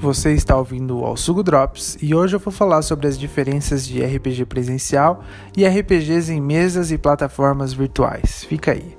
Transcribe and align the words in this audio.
Você 0.00 0.32
está 0.32 0.56
ouvindo 0.56 1.00
o 1.00 1.04
Alsugo 1.04 1.42
Drops 1.42 1.98
e 2.00 2.14
hoje 2.14 2.36
eu 2.36 2.40
vou 2.40 2.52
falar 2.52 2.82
sobre 2.82 3.08
as 3.08 3.18
diferenças 3.18 3.86
de 3.86 4.00
RPG 4.00 4.46
presencial 4.46 5.24
e 5.56 5.66
RPGs 5.66 6.32
em 6.32 6.40
mesas 6.40 6.92
e 6.92 6.96
plataformas 6.96 7.72
virtuais. 7.72 8.44
Fica 8.44 8.72
aí. 8.72 8.97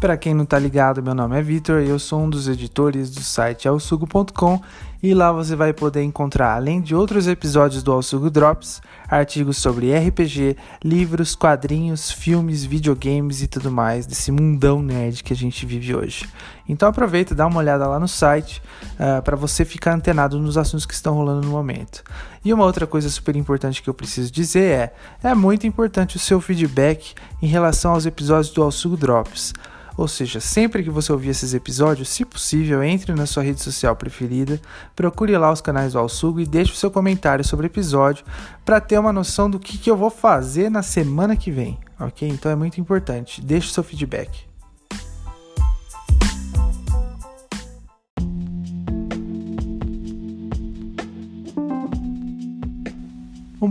Para 0.00 0.16
quem 0.16 0.32
não 0.32 0.46
tá 0.46 0.58
ligado, 0.58 1.02
meu 1.02 1.14
nome 1.14 1.38
é 1.38 1.42
Vitor 1.42 1.82
e 1.82 1.90
eu 1.90 1.98
sou 1.98 2.22
um 2.22 2.30
dos 2.30 2.48
editores 2.48 3.10
do 3.10 3.20
site 3.20 3.68
alsugo.com 3.68 4.58
e 5.02 5.12
lá 5.12 5.30
você 5.30 5.54
vai 5.54 5.74
poder 5.74 6.02
encontrar, 6.02 6.54
além 6.54 6.80
de 6.80 6.94
outros 6.94 7.26
episódios 7.26 7.82
do 7.82 7.92
Alsugo 7.92 8.30
Drops, 8.30 8.80
artigos 9.08 9.58
sobre 9.58 9.94
RPG, 9.94 10.56
livros, 10.82 11.34
quadrinhos, 11.34 12.10
filmes, 12.10 12.64
videogames 12.64 13.42
e 13.42 13.46
tudo 13.46 13.70
mais 13.70 14.06
desse 14.06 14.32
mundão 14.32 14.82
nerd 14.82 15.22
que 15.22 15.34
a 15.34 15.36
gente 15.36 15.66
vive 15.66 15.94
hoje. 15.94 16.26
Então 16.66 16.88
aproveita, 16.88 17.34
dá 17.34 17.46
uma 17.46 17.58
olhada 17.58 17.86
lá 17.86 18.00
no 18.00 18.08
site 18.08 18.62
uh, 18.98 19.18
ah, 19.18 19.22
para 19.22 19.36
você 19.36 19.64
ficar 19.64 19.94
antenado 19.94 20.38
nos 20.38 20.56
assuntos 20.56 20.86
que 20.86 20.94
estão 20.94 21.14
rolando 21.14 21.46
no 21.46 21.52
momento. 21.52 22.02
E 22.42 22.54
uma 22.54 22.64
outra 22.64 22.86
coisa 22.86 23.08
super 23.10 23.36
importante 23.36 23.82
que 23.82 23.90
eu 23.90 23.94
preciso 23.94 24.30
dizer 24.32 24.72
é: 24.72 24.94
é 25.22 25.34
muito 25.34 25.66
importante 25.66 26.16
o 26.16 26.20
seu 26.20 26.40
feedback 26.40 27.14
em 27.42 27.46
relação 27.46 27.92
aos 27.92 28.06
episódios 28.06 28.52
do 28.52 28.62
Alsugo 28.62 28.96
Drops. 28.96 29.52
Ou 30.00 30.08
seja, 30.08 30.40
sempre 30.40 30.82
que 30.82 30.88
você 30.88 31.12
ouvir 31.12 31.28
esses 31.28 31.52
episódios, 31.52 32.08
se 32.08 32.24
possível, 32.24 32.82
entre 32.82 33.12
na 33.12 33.26
sua 33.26 33.42
rede 33.42 33.60
social 33.60 33.94
preferida, 33.94 34.58
procure 34.96 35.36
lá 35.36 35.52
os 35.52 35.60
canais 35.60 35.92
do 35.92 35.98
Alsugo 35.98 36.40
e 36.40 36.46
deixe 36.46 36.72
o 36.72 36.74
seu 36.74 36.90
comentário 36.90 37.44
sobre 37.44 37.66
o 37.66 37.68
episódio 37.68 38.24
para 38.64 38.80
ter 38.80 38.98
uma 38.98 39.12
noção 39.12 39.50
do 39.50 39.58
que, 39.58 39.76
que 39.76 39.90
eu 39.90 39.98
vou 39.98 40.08
fazer 40.08 40.70
na 40.70 40.82
semana 40.82 41.36
que 41.36 41.50
vem, 41.50 41.78
ok? 42.00 42.26
Então 42.26 42.50
é 42.50 42.56
muito 42.56 42.80
importante, 42.80 43.42
deixe 43.42 43.68
o 43.68 43.72
seu 43.72 43.84
feedback. 43.84 44.49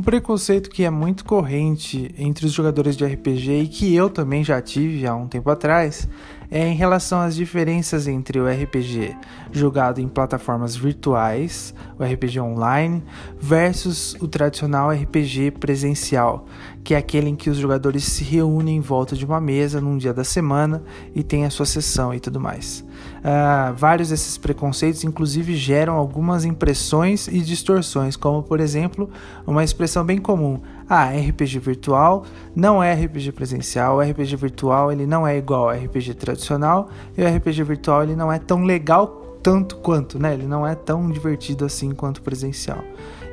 Preconceito 0.09 0.71
que 0.71 0.83
é 0.83 0.89
muito 0.89 1.23
corrente 1.23 2.11
entre 2.17 2.47
os 2.47 2.51
jogadores 2.51 2.97
de 2.97 3.05
RPG 3.05 3.61
e 3.61 3.67
que 3.67 3.93
eu 3.93 4.09
também 4.09 4.43
já 4.43 4.59
tive 4.59 5.05
há 5.05 5.13
um 5.13 5.27
tempo 5.27 5.51
atrás 5.51 6.09
é 6.49 6.67
em 6.67 6.73
relação 6.73 7.19
às 7.19 7.35
diferenças 7.35 8.07
entre 8.07 8.39
o 8.39 8.47
RPG 8.47 9.15
jogado 9.51 10.01
em 10.01 10.07
plataformas 10.07 10.75
virtuais, 10.75 11.75
o 11.99 12.03
RPG 12.03 12.39
online, 12.39 13.03
versus 13.39 14.15
o 14.19 14.27
tradicional 14.27 14.89
RPG 14.89 15.51
presencial, 15.59 16.47
que 16.83 16.95
é 16.95 16.97
aquele 16.97 17.29
em 17.29 17.35
que 17.35 17.51
os 17.51 17.57
jogadores 17.57 18.03
se 18.03 18.23
reúnem 18.23 18.77
em 18.77 18.81
volta 18.81 19.15
de 19.15 19.23
uma 19.23 19.39
mesa 19.39 19.79
num 19.79 19.95
dia 19.95 20.11
da 20.11 20.23
semana 20.23 20.81
e 21.13 21.21
tem 21.21 21.45
a 21.45 21.51
sua 21.51 21.67
sessão 21.67 22.11
e 22.15 22.19
tudo 22.19 22.39
mais. 22.39 22.83
Uh, 23.19 23.73
vários 23.73 24.09
desses 24.09 24.37
preconceitos, 24.37 25.03
inclusive, 25.03 25.55
geram 25.55 25.95
algumas 25.95 26.45
impressões 26.45 27.27
e 27.27 27.39
distorções, 27.41 28.15
como 28.15 28.41
por 28.41 28.59
exemplo, 28.59 29.09
uma 29.45 29.63
expressão 29.63 30.05
bem 30.05 30.17
comum: 30.17 30.59
ah, 30.89 31.09
RPG 31.09 31.59
virtual 31.59 32.25
não 32.55 32.81
é 32.81 32.93
RPG 32.93 33.33
presencial, 33.33 33.97
o 33.97 34.01
RPG 34.01 34.35
virtual 34.35 34.91
ele 34.91 35.05
não 35.05 35.27
é 35.27 35.37
igual 35.37 35.69
ao 35.69 35.75
RPG 35.75 36.13
tradicional 36.15 36.89
e 37.17 37.21
o 37.21 37.27
RPG 37.27 37.63
virtual 37.63 38.03
ele 38.03 38.15
não 38.15 38.31
é 38.31 38.39
tão 38.39 38.63
legal 38.63 39.39
tanto 39.43 39.77
quanto, 39.77 40.19
né? 40.19 40.33
Ele 40.33 40.45
não 40.45 40.65
é 40.65 40.75
tão 40.75 41.09
divertido 41.09 41.65
assim 41.65 41.91
quanto 41.91 42.21
presencial. 42.21 42.83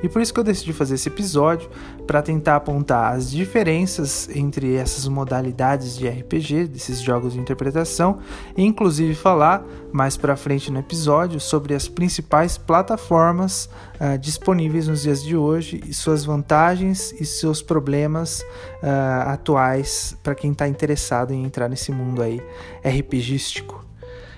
E 0.02 0.08
por 0.08 0.20
isso 0.20 0.32
que 0.32 0.40
eu 0.40 0.44
decidi 0.44 0.72
fazer 0.72 0.94
esse 0.94 1.08
episódio 1.08 1.68
para 2.06 2.22
tentar 2.22 2.56
apontar 2.56 3.14
as 3.14 3.30
diferenças 3.30 4.28
entre 4.34 4.74
essas 4.76 5.08
modalidades 5.08 5.96
de 5.96 6.08
RPG, 6.08 6.66
desses 6.68 7.00
jogos 7.00 7.32
de 7.32 7.40
interpretação, 7.40 8.18
e 8.56 8.62
inclusive 8.62 9.14
falar 9.14 9.64
mais 9.92 10.16
para 10.16 10.36
frente 10.36 10.70
no 10.70 10.78
episódio 10.78 11.40
sobre 11.40 11.74
as 11.74 11.88
principais 11.88 12.58
plataformas 12.58 13.68
uh, 14.00 14.18
disponíveis 14.18 14.86
nos 14.86 15.02
dias 15.02 15.22
de 15.22 15.36
hoje 15.36 15.80
e 15.86 15.94
suas 15.94 16.24
vantagens 16.24 17.12
e 17.12 17.24
seus 17.24 17.62
problemas 17.62 18.40
uh, 18.82 19.28
atuais 19.28 20.16
para 20.22 20.34
quem 20.34 20.52
está 20.52 20.68
interessado 20.68 21.32
em 21.32 21.44
entrar 21.44 21.68
nesse 21.68 21.90
mundo 21.90 22.22
aí 22.22 22.42
RPGístico. 22.84 23.84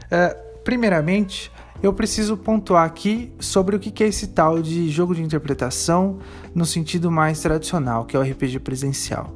Uh, 0.04 0.48
primeiramente, 0.62 1.50
eu 1.82 1.92
preciso 1.92 2.36
pontuar 2.36 2.84
aqui 2.84 3.32
sobre 3.38 3.76
o 3.76 3.78
que 3.78 4.02
é 4.02 4.08
esse 4.08 4.28
tal 4.28 4.60
de 4.60 4.88
jogo 4.90 5.14
de 5.14 5.22
interpretação 5.22 6.18
no 6.54 6.64
sentido 6.66 7.10
mais 7.10 7.40
tradicional, 7.40 8.04
que 8.04 8.16
é 8.16 8.18
o 8.18 8.22
RPG 8.22 8.60
presencial. 8.60 9.32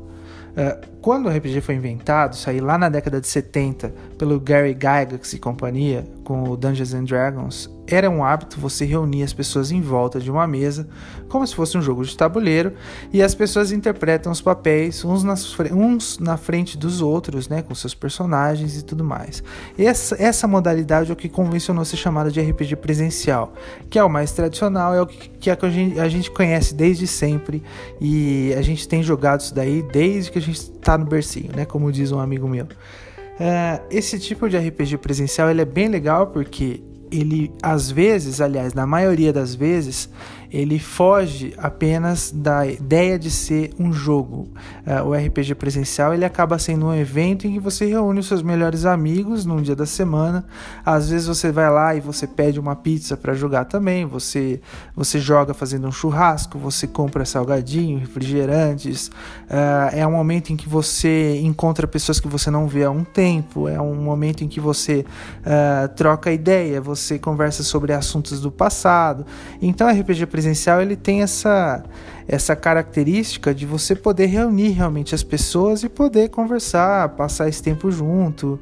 Uh, 0.52 0.86
quando 1.00 1.26
o 1.26 1.28
RPG 1.30 1.62
foi 1.62 1.76
inventado, 1.76 2.36
saiu 2.36 2.64
lá 2.64 2.76
na 2.76 2.88
década 2.88 3.20
de 3.20 3.26
70 3.26 3.94
pelo 4.18 4.38
Gary 4.38 4.74
Gygax 4.74 5.32
e 5.32 5.38
companhia 5.38 6.06
com 6.24 6.44
o 6.44 6.56
Dungeons 6.56 6.92
and 6.92 7.04
Dragons, 7.04 7.70
era 7.94 8.08
um 8.08 8.24
hábito 8.24 8.60
você 8.60 8.84
reunir 8.84 9.22
as 9.22 9.32
pessoas 9.32 9.72
em 9.72 9.80
volta 9.80 10.20
de 10.20 10.30
uma 10.30 10.46
mesa, 10.46 10.88
como 11.28 11.46
se 11.46 11.54
fosse 11.54 11.76
um 11.76 11.82
jogo 11.82 12.04
de 12.04 12.16
tabuleiro, 12.16 12.72
e 13.12 13.22
as 13.22 13.34
pessoas 13.34 13.72
interpretam 13.72 14.30
os 14.30 14.40
papéis 14.40 15.04
uns, 15.04 15.24
nas, 15.24 15.58
uns 15.72 16.18
na 16.18 16.36
frente 16.36 16.78
dos 16.78 17.00
outros, 17.00 17.48
né, 17.48 17.62
com 17.62 17.74
seus 17.74 17.94
personagens 17.94 18.78
e 18.78 18.84
tudo 18.84 19.02
mais. 19.02 19.42
Essa, 19.76 20.16
essa 20.22 20.46
modalidade 20.46 21.10
é 21.10 21.12
o 21.12 21.16
que 21.16 21.28
convencionou 21.28 21.84
ser 21.84 21.96
chamada 21.96 22.30
de 22.30 22.40
RPG 22.40 22.76
presencial, 22.76 23.52
que 23.90 23.98
é 23.98 24.04
o 24.04 24.08
mais 24.08 24.32
tradicional, 24.32 24.94
é 24.94 25.02
o 25.02 25.06
que, 25.06 25.28
que, 25.28 25.50
é 25.50 25.58
a, 25.60 25.70
gente, 25.70 25.98
a 25.98 26.08
gente 26.08 26.30
conhece 26.30 26.74
desde 26.74 27.06
sempre, 27.06 27.62
e 28.00 28.54
a 28.56 28.62
gente 28.62 28.86
tem 28.86 29.02
jogado 29.02 29.40
isso 29.40 29.54
daí 29.54 29.82
desde 29.82 30.30
que 30.30 30.38
a 30.38 30.42
gente 30.42 30.58
está 30.60 30.92
tá 30.92 30.98
no 30.98 31.06
bercinho, 31.06 31.50
né? 31.54 31.64
Como 31.64 31.90
diz 31.90 32.12
um 32.12 32.18
amigo 32.18 32.48
meu. 32.48 32.64
Uh, 32.64 33.82
esse 33.90 34.18
tipo 34.18 34.48
de 34.48 34.58
RPG 34.58 34.98
presencial 34.98 35.50
ele 35.50 35.62
é 35.62 35.64
bem 35.64 35.88
legal 35.88 36.28
porque 36.28 36.82
ele, 37.12 37.52
às 37.62 37.90
vezes, 37.90 38.40
aliás, 38.40 38.72
na 38.74 38.86
maioria 38.86 39.32
das 39.32 39.54
vezes, 39.54 40.08
ele 40.52 40.78
foge 40.78 41.54
apenas 41.56 42.30
da 42.30 42.66
ideia 42.66 43.18
de 43.18 43.30
ser 43.30 43.70
um 43.78 43.90
jogo. 43.90 44.48
Uh, 44.86 45.08
o 45.08 45.14
RPG 45.14 45.54
presencial 45.54 46.12
ele 46.12 46.26
acaba 46.26 46.58
sendo 46.58 46.86
um 46.86 46.94
evento 46.94 47.46
em 47.46 47.54
que 47.54 47.58
você 47.58 47.86
reúne 47.86 48.20
os 48.20 48.26
seus 48.26 48.42
melhores 48.42 48.84
amigos 48.84 49.46
num 49.46 49.62
dia 49.62 49.74
da 49.74 49.86
semana. 49.86 50.44
Às 50.84 51.08
vezes 51.08 51.26
você 51.26 51.50
vai 51.50 51.70
lá 51.70 51.94
e 51.94 52.00
você 52.00 52.26
pede 52.26 52.60
uma 52.60 52.76
pizza 52.76 53.16
para 53.16 53.32
jogar 53.32 53.64
também. 53.64 54.04
Você 54.04 54.60
você 54.94 55.18
joga 55.18 55.54
fazendo 55.54 55.88
um 55.88 55.92
churrasco, 55.92 56.58
você 56.58 56.86
compra 56.86 57.24
salgadinho, 57.24 57.98
refrigerantes. 57.98 59.08
Uh, 59.08 59.88
é 59.92 60.06
um 60.06 60.12
momento 60.12 60.52
em 60.52 60.56
que 60.56 60.68
você 60.68 61.40
encontra 61.40 61.86
pessoas 61.86 62.20
que 62.20 62.28
você 62.28 62.50
não 62.50 62.68
vê 62.68 62.84
há 62.84 62.90
um 62.90 63.04
tempo. 63.04 63.68
É 63.68 63.80
um 63.80 63.94
momento 63.94 64.44
em 64.44 64.48
que 64.48 64.60
você 64.60 65.06
uh, 65.40 65.88
troca 65.96 66.30
ideia, 66.30 66.78
você 66.78 67.18
conversa 67.18 67.62
sobre 67.62 67.94
assuntos 67.94 68.38
do 68.38 68.52
passado. 68.52 69.24
Então, 69.62 69.88
RPG 69.88 70.26
presencial 70.26 70.41
presencial 70.42 70.82
ele 70.82 70.96
tem 70.96 71.22
essa 71.22 71.84
essa 72.26 72.54
característica 72.54 73.52
de 73.52 73.66
você 73.66 73.96
poder 73.96 74.26
reunir 74.26 74.70
realmente 74.70 75.12
as 75.12 75.24
pessoas 75.24 75.82
e 75.82 75.88
poder 75.88 76.30
conversar, 76.30 77.08
passar 77.10 77.48
esse 77.48 77.60
tempo 77.60 77.90
junto. 77.90 78.60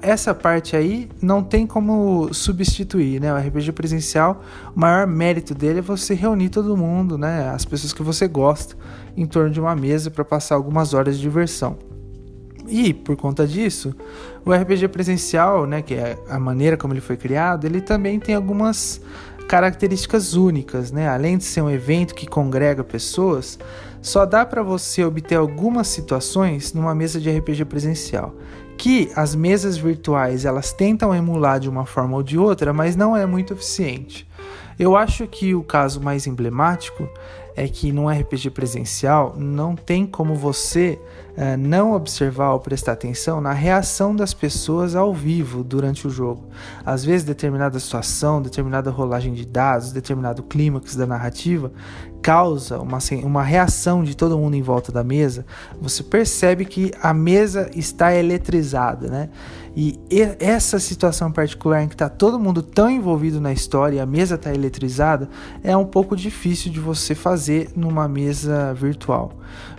Essa 0.00 0.34
parte 0.34 0.74
aí 0.74 1.08
não 1.20 1.42
tem 1.42 1.66
como 1.66 2.32
substituir, 2.32 3.20
né? 3.20 3.32
O 3.32 3.36
RPG 3.36 3.72
presencial, 3.72 4.42
o 4.74 4.80
maior 4.80 5.06
mérito 5.06 5.54
dele 5.54 5.80
é 5.80 5.82
você 5.82 6.14
reunir 6.14 6.48
todo 6.48 6.76
mundo, 6.76 7.18
né? 7.18 7.50
As 7.50 7.64
pessoas 7.66 7.92
que 7.92 8.02
você 8.02 8.26
gosta 8.26 8.74
em 9.14 9.26
torno 9.26 9.50
de 9.50 9.60
uma 9.60 9.76
mesa 9.76 10.10
para 10.10 10.24
passar 10.24 10.54
algumas 10.54 10.94
horas 10.94 11.16
de 11.16 11.22
diversão. 11.22 11.76
E 12.66 12.94
por 12.94 13.16
conta 13.16 13.46
disso, 13.46 13.94
o 14.44 14.52
RPG 14.52 14.88
presencial, 14.88 15.66
né, 15.66 15.82
que 15.82 15.94
é 15.94 16.18
a 16.28 16.40
maneira 16.40 16.76
como 16.78 16.94
ele 16.94 17.02
foi 17.02 17.16
criado, 17.16 17.66
ele 17.66 17.82
também 17.82 18.18
tem 18.18 18.34
algumas 18.34 19.00
características 19.48 20.34
únicas, 20.34 20.90
né? 20.90 21.08
Além 21.08 21.38
de 21.38 21.44
ser 21.44 21.62
um 21.62 21.70
evento 21.70 22.14
que 22.14 22.26
congrega 22.26 22.82
pessoas, 22.82 23.58
só 24.00 24.26
dá 24.26 24.44
para 24.44 24.62
você 24.62 25.04
obter 25.04 25.36
algumas 25.36 25.88
situações 25.88 26.72
numa 26.72 26.94
mesa 26.94 27.20
de 27.20 27.30
RPG 27.30 27.64
presencial, 27.64 28.34
que 28.76 29.10
as 29.16 29.34
mesas 29.34 29.76
virtuais 29.76 30.44
elas 30.44 30.72
tentam 30.72 31.14
emular 31.14 31.58
de 31.60 31.68
uma 31.68 31.86
forma 31.86 32.16
ou 32.16 32.22
de 32.22 32.38
outra, 32.38 32.72
mas 32.72 32.96
não 32.96 33.16
é 33.16 33.24
muito 33.24 33.52
eficiente. 33.52 34.28
Eu 34.78 34.96
acho 34.96 35.26
que 35.26 35.54
o 35.54 35.62
caso 35.62 36.00
mais 36.00 36.26
emblemático 36.26 37.08
é 37.56 37.68
que 37.68 37.92
num 37.92 38.08
RPG 38.08 38.50
presencial 38.50 39.34
não 39.38 39.76
tem 39.76 40.04
como 40.04 40.34
você 40.34 40.98
uh, 41.36 41.56
não 41.58 41.92
observar 41.92 42.52
ou 42.52 42.60
prestar 42.60 42.92
atenção 42.92 43.40
na 43.40 43.52
reação 43.52 44.14
das 44.14 44.34
pessoas 44.34 44.94
ao 44.94 45.12
vivo 45.12 45.62
durante 45.62 46.06
o 46.06 46.10
jogo. 46.10 46.44
Às 46.84 47.04
vezes, 47.04 47.24
determinada 47.24 47.78
situação, 47.78 48.40
determinada 48.40 48.90
rolagem 48.90 49.34
de 49.34 49.44
dados, 49.44 49.92
determinado 49.92 50.42
clímax 50.42 50.96
da 50.96 51.06
narrativa 51.06 51.72
causa 52.24 52.78
uma, 52.78 52.96
uma 53.22 53.42
reação 53.42 54.02
de 54.02 54.16
todo 54.16 54.38
mundo 54.38 54.56
em 54.56 54.62
volta 54.62 54.90
da 54.90 55.04
mesa. 55.04 55.44
Você 55.78 56.02
percebe 56.02 56.64
que 56.64 56.90
a 57.02 57.12
mesa 57.12 57.70
está 57.74 58.14
eletrizada, 58.14 59.08
né? 59.08 59.28
E 59.76 60.00
essa 60.38 60.78
situação 60.78 61.30
particular 61.30 61.82
em 61.82 61.88
que 61.88 61.94
está 61.94 62.08
todo 62.08 62.38
mundo 62.38 62.62
tão 62.62 62.88
envolvido 62.88 63.40
na 63.40 63.52
história 63.52 63.96
e 63.96 64.00
a 64.00 64.06
mesa 64.06 64.36
está 64.36 64.54
eletrizada, 64.54 65.28
é 65.62 65.76
um 65.76 65.84
pouco 65.84 66.16
difícil 66.16 66.72
de 66.72 66.80
você 66.80 67.14
fazer 67.14 67.70
numa 67.76 68.08
mesa 68.08 68.72
virtual. 68.72 69.32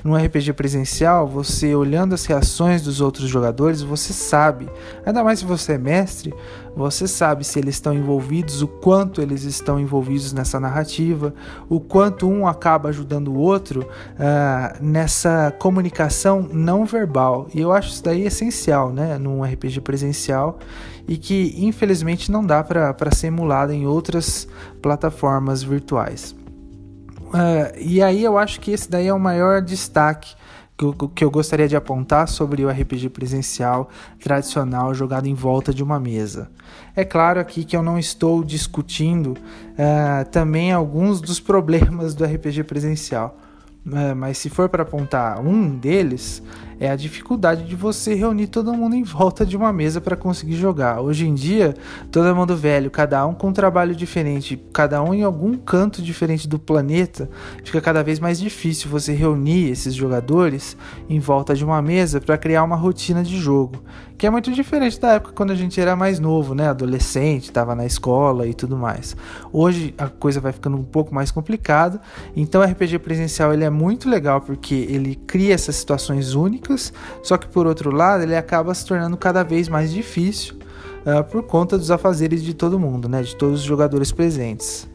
No 0.03 0.15
RPG 0.15 0.53
presencial, 0.53 1.27
você 1.27 1.73
olhando 1.73 2.13
as 2.13 2.25
reações 2.25 2.81
dos 2.81 3.01
outros 3.01 3.27
jogadores, 3.27 3.81
você 3.81 4.13
sabe, 4.13 4.69
ainda 5.03 5.23
mais 5.23 5.39
se 5.39 5.45
você 5.45 5.73
é 5.73 5.77
mestre, 5.77 6.33
você 6.75 7.07
sabe 7.07 7.43
se 7.43 7.57
eles 7.57 7.75
estão 7.75 7.93
envolvidos, 7.93 8.61
o 8.61 8.67
quanto 8.67 9.21
eles 9.21 9.43
estão 9.43 9.79
envolvidos 9.79 10.33
nessa 10.33 10.59
narrativa, 10.59 11.33
o 11.69 11.79
quanto 11.79 12.27
um 12.27 12.47
acaba 12.47 12.89
ajudando 12.89 13.29
o 13.29 13.37
outro 13.37 13.81
uh, 13.81 14.83
nessa 14.83 15.55
comunicação 15.57 16.47
não 16.51 16.85
verbal. 16.85 17.47
E 17.53 17.61
eu 17.61 17.71
acho 17.71 17.89
isso 17.89 18.03
daí 18.03 18.25
essencial, 18.25 18.91
né, 18.91 19.17
num 19.17 19.43
RPG 19.43 19.81
presencial 19.81 20.59
e 21.07 21.17
que 21.17 21.53
infelizmente 21.57 22.31
não 22.31 22.45
dá 22.45 22.63
para 22.63 23.11
ser 23.11 23.27
emulado 23.27 23.71
em 23.71 23.85
outras 23.85 24.47
plataformas 24.81 25.63
virtuais. 25.63 26.35
Uh, 27.25 27.77
e 27.79 28.01
aí 28.01 28.23
eu 28.23 28.37
acho 28.37 28.59
que 28.59 28.71
esse 28.71 28.89
daí 28.89 29.07
é 29.07 29.13
o 29.13 29.19
maior 29.19 29.61
destaque 29.61 30.35
que 31.15 31.23
eu, 31.23 31.31
gostaria 31.31 31.69
de 31.69 31.75
apontar 31.75 32.27
sobre 32.27 32.65
o 32.65 32.69
RPG 32.69 33.09
presencial 33.09 33.89
tradicional 34.19 34.93
jogado 34.93 35.25
em 35.25 35.33
volta 35.33 35.73
de 35.73 35.81
uma 35.81 35.99
mesa. 35.99 36.51
É 36.93 37.05
claro 37.05 37.39
aqui 37.39 37.63
que 37.63 37.77
eu 37.77 37.81
não 37.81 37.97
estou 37.97 38.43
discutindo 38.43 39.29
uh, 39.29 40.29
também 40.31 40.73
alguns 40.73 41.21
dos 41.21 41.39
problemas 41.39 42.13
do 42.13 42.25
RPG 42.25 42.65
presencial. 42.65 43.37
Uh, 43.85 44.15
mas 44.15 44.37
se 44.37 44.49
for 44.49 44.67
para 44.67 44.83
apontar 44.83 45.39
um 45.39 45.77
deles, 45.77 46.43
é 46.79 46.89
a 46.89 46.95
dificuldade 46.95 47.63
de 47.63 47.75
você 47.75 48.13
reunir 48.13 48.47
todo 48.47 48.73
mundo 48.73 48.95
em 48.95 49.03
volta 49.03 49.45
de 49.45 49.55
uma 49.55 49.71
mesa 49.71 50.01
para 50.01 50.15
conseguir 50.15 50.55
jogar. 50.55 50.99
Hoje 50.99 51.27
em 51.27 51.33
dia, 51.33 51.73
todo 52.11 52.35
mundo 52.35 52.55
velho, 52.55 52.91
cada 52.91 53.25
um 53.25 53.33
com 53.33 53.47
um 53.47 53.53
trabalho 53.53 53.95
diferente, 53.95 54.61
cada 54.73 55.01
um 55.01 55.13
em 55.13 55.23
algum 55.23 55.55
canto 55.57 56.01
diferente 56.01 56.47
do 56.47 56.59
planeta, 56.59 57.29
fica 57.63 57.79
cada 57.79 58.03
vez 58.03 58.19
mais 58.19 58.39
difícil 58.39 58.89
você 58.89 59.13
reunir 59.13 59.69
esses 59.69 59.93
jogadores 59.93 60.75
em 61.09 61.19
volta 61.19 61.55
de 61.55 61.63
uma 61.63 61.81
mesa 61.81 62.19
para 62.19 62.37
criar 62.37 62.63
uma 62.63 62.75
rotina 62.75 63.23
de 63.23 63.37
jogo, 63.37 63.83
que 64.17 64.27
é 64.27 64.29
muito 64.29 64.51
diferente 64.51 64.99
da 64.99 65.13
época 65.13 65.33
quando 65.33 65.51
a 65.51 65.55
gente 65.55 65.79
era 65.79 65.95
mais 65.95 66.19
novo, 66.19 66.53
né, 66.53 66.67
adolescente, 66.67 67.45
estava 67.45 67.75
na 67.75 67.85
escola 67.85 68.47
e 68.47 68.53
tudo 68.53 68.77
mais. 68.77 69.15
Hoje 69.51 69.93
a 69.97 70.07
coisa 70.07 70.39
vai 70.39 70.51
ficando 70.51 70.77
um 70.77 70.83
pouco 70.83 71.13
mais 71.13 71.31
complicada, 71.31 72.01
então 72.35 72.61
o 72.61 72.63
RPG 72.63 72.99
presencial 72.99 73.53
ele 73.53 73.63
é 73.63 73.69
muito 73.69 74.09
legal 74.09 74.41
porque 74.41 74.75
ele 74.89 75.15
cria 75.15 75.53
essas 75.53 75.75
situações 75.75 76.33
únicas 76.33 76.64
só 77.23 77.37
que 77.37 77.47
por 77.47 77.67
outro 77.67 77.91
lado 77.91 78.23
ele 78.23 78.35
acaba 78.35 78.73
se 78.73 78.85
tornando 78.85 79.17
cada 79.17 79.43
vez 79.43 79.69
mais 79.69 79.91
difícil 79.91 80.55
uh, 81.05 81.23
por 81.23 81.43
conta 81.43 81.77
dos 81.77 81.91
afazeres 81.91 82.43
de 82.43 82.53
todo 82.53 82.79
mundo, 82.79 83.07
né, 83.07 83.21
de 83.21 83.35
todos 83.35 83.59
os 83.59 83.65
jogadores 83.65 84.11
presentes. 84.11 84.87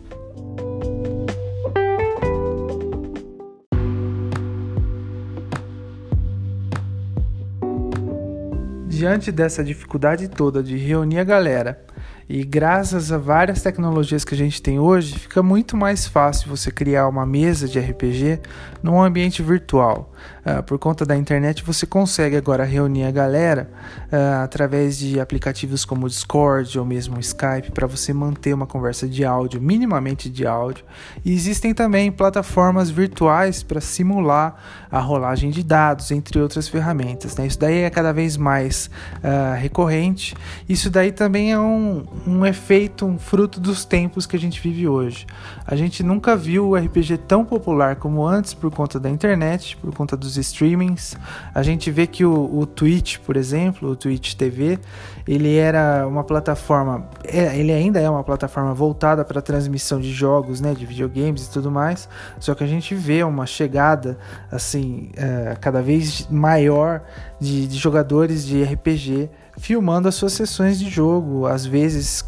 Diante 8.88 9.32
dessa 9.32 9.64
dificuldade 9.64 10.28
toda 10.28 10.62
de 10.62 10.76
reunir 10.76 11.20
a 11.20 11.24
galera 11.24 11.86
e 12.32 12.44
graças 12.44 13.10
a 13.10 13.18
várias 13.18 13.60
tecnologias 13.60 14.24
que 14.24 14.34
a 14.34 14.36
gente 14.36 14.62
tem 14.62 14.78
hoje, 14.78 15.18
fica 15.18 15.42
muito 15.42 15.76
mais 15.76 16.06
fácil 16.06 16.48
você 16.48 16.70
criar 16.70 17.08
uma 17.08 17.26
mesa 17.26 17.66
de 17.66 17.80
RPG 17.80 18.38
num 18.80 19.02
ambiente 19.02 19.42
virtual. 19.42 20.12
Uh, 20.50 20.62
por 20.62 20.78
conta 20.78 21.04
da 21.04 21.16
internet, 21.16 21.62
você 21.62 21.86
consegue 21.86 22.34
agora 22.34 22.64
reunir 22.64 23.04
a 23.04 23.10
galera 23.10 23.70
uh, 24.06 24.42
através 24.42 24.98
de 24.98 25.20
aplicativos 25.20 25.84
como 25.84 26.08
Discord 26.08 26.78
ou 26.78 26.84
mesmo 26.84 27.20
Skype 27.20 27.70
para 27.72 27.86
você 27.86 28.12
manter 28.12 28.52
uma 28.54 28.66
conversa 28.66 29.06
de 29.06 29.24
áudio, 29.24 29.60
minimamente 29.60 30.28
de 30.28 30.46
áudio. 30.46 30.84
E 31.24 31.32
existem 31.32 31.74
também 31.74 32.10
plataformas 32.10 32.90
virtuais 32.90 33.62
para 33.62 33.80
simular 33.80 34.56
a 34.90 34.98
rolagem 34.98 35.50
de 35.50 35.62
dados, 35.62 36.10
entre 36.10 36.40
outras 36.40 36.68
ferramentas. 36.68 37.36
Né? 37.36 37.46
Isso 37.46 37.58
daí 37.58 37.78
é 37.78 37.90
cada 37.90 38.12
vez 38.12 38.36
mais 38.36 38.90
uh, 39.18 39.54
recorrente. 39.56 40.34
Isso 40.68 40.90
daí 40.90 41.12
também 41.12 41.52
é 41.52 41.58
um, 41.58 42.04
um 42.26 42.44
efeito, 42.44 43.06
um 43.06 43.18
fruto 43.18 43.60
dos 43.60 43.84
tempos 43.84 44.26
que 44.26 44.34
a 44.34 44.38
gente 44.38 44.60
vive 44.60 44.88
hoje. 44.88 45.26
A 45.66 45.76
gente 45.76 46.02
nunca 46.02 46.34
viu 46.34 46.70
o 46.70 46.76
RPG 46.76 47.18
tão 47.28 47.44
popular 47.44 47.96
como 47.96 48.26
antes 48.26 48.54
por 48.54 48.70
conta 48.70 48.98
da 48.98 49.08
internet, 49.08 49.76
por 49.76 49.94
conta 49.94 50.16
dos 50.16 50.39
streamings. 50.40 51.16
A 51.54 51.62
gente 51.62 51.90
vê 51.90 52.06
que 52.06 52.24
o, 52.24 52.58
o 52.58 52.66
Twitch, 52.66 53.18
por 53.18 53.36
exemplo, 53.36 53.90
o 53.90 53.96
Twitch 53.96 54.34
TV, 54.34 54.78
ele 55.26 55.56
era 55.56 56.06
uma 56.06 56.24
plataforma, 56.24 57.08
é, 57.24 57.58
ele 57.58 57.72
ainda 57.72 58.00
é 58.00 58.08
uma 58.08 58.24
plataforma 58.24 58.74
voltada 58.74 59.24
para 59.24 59.40
transmissão 59.40 60.00
de 60.00 60.12
jogos, 60.12 60.60
né, 60.60 60.74
de 60.74 60.84
videogames 60.84 61.46
e 61.46 61.50
tudo 61.50 61.70
mais. 61.70 62.08
Só 62.38 62.54
que 62.54 62.64
a 62.64 62.66
gente 62.66 62.94
vê 62.94 63.22
uma 63.22 63.46
chegada 63.46 64.18
assim 64.50 65.10
é, 65.16 65.56
cada 65.60 65.82
vez 65.82 66.26
maior 66.30 67.02
de, 67.40 67.66
de 67.66 67.78
jogadores 67.78 68.44
de 68.46 68.62
RPG 68.62 69.30
filmando 69.58 70.08
as 70.08 70.14
suas 70.14 70.32
sessões 70.32 70.78
de 70.78 70.88
jogo, 70.88 71.46
às 71.46 71.66
vezes 71.66 72.24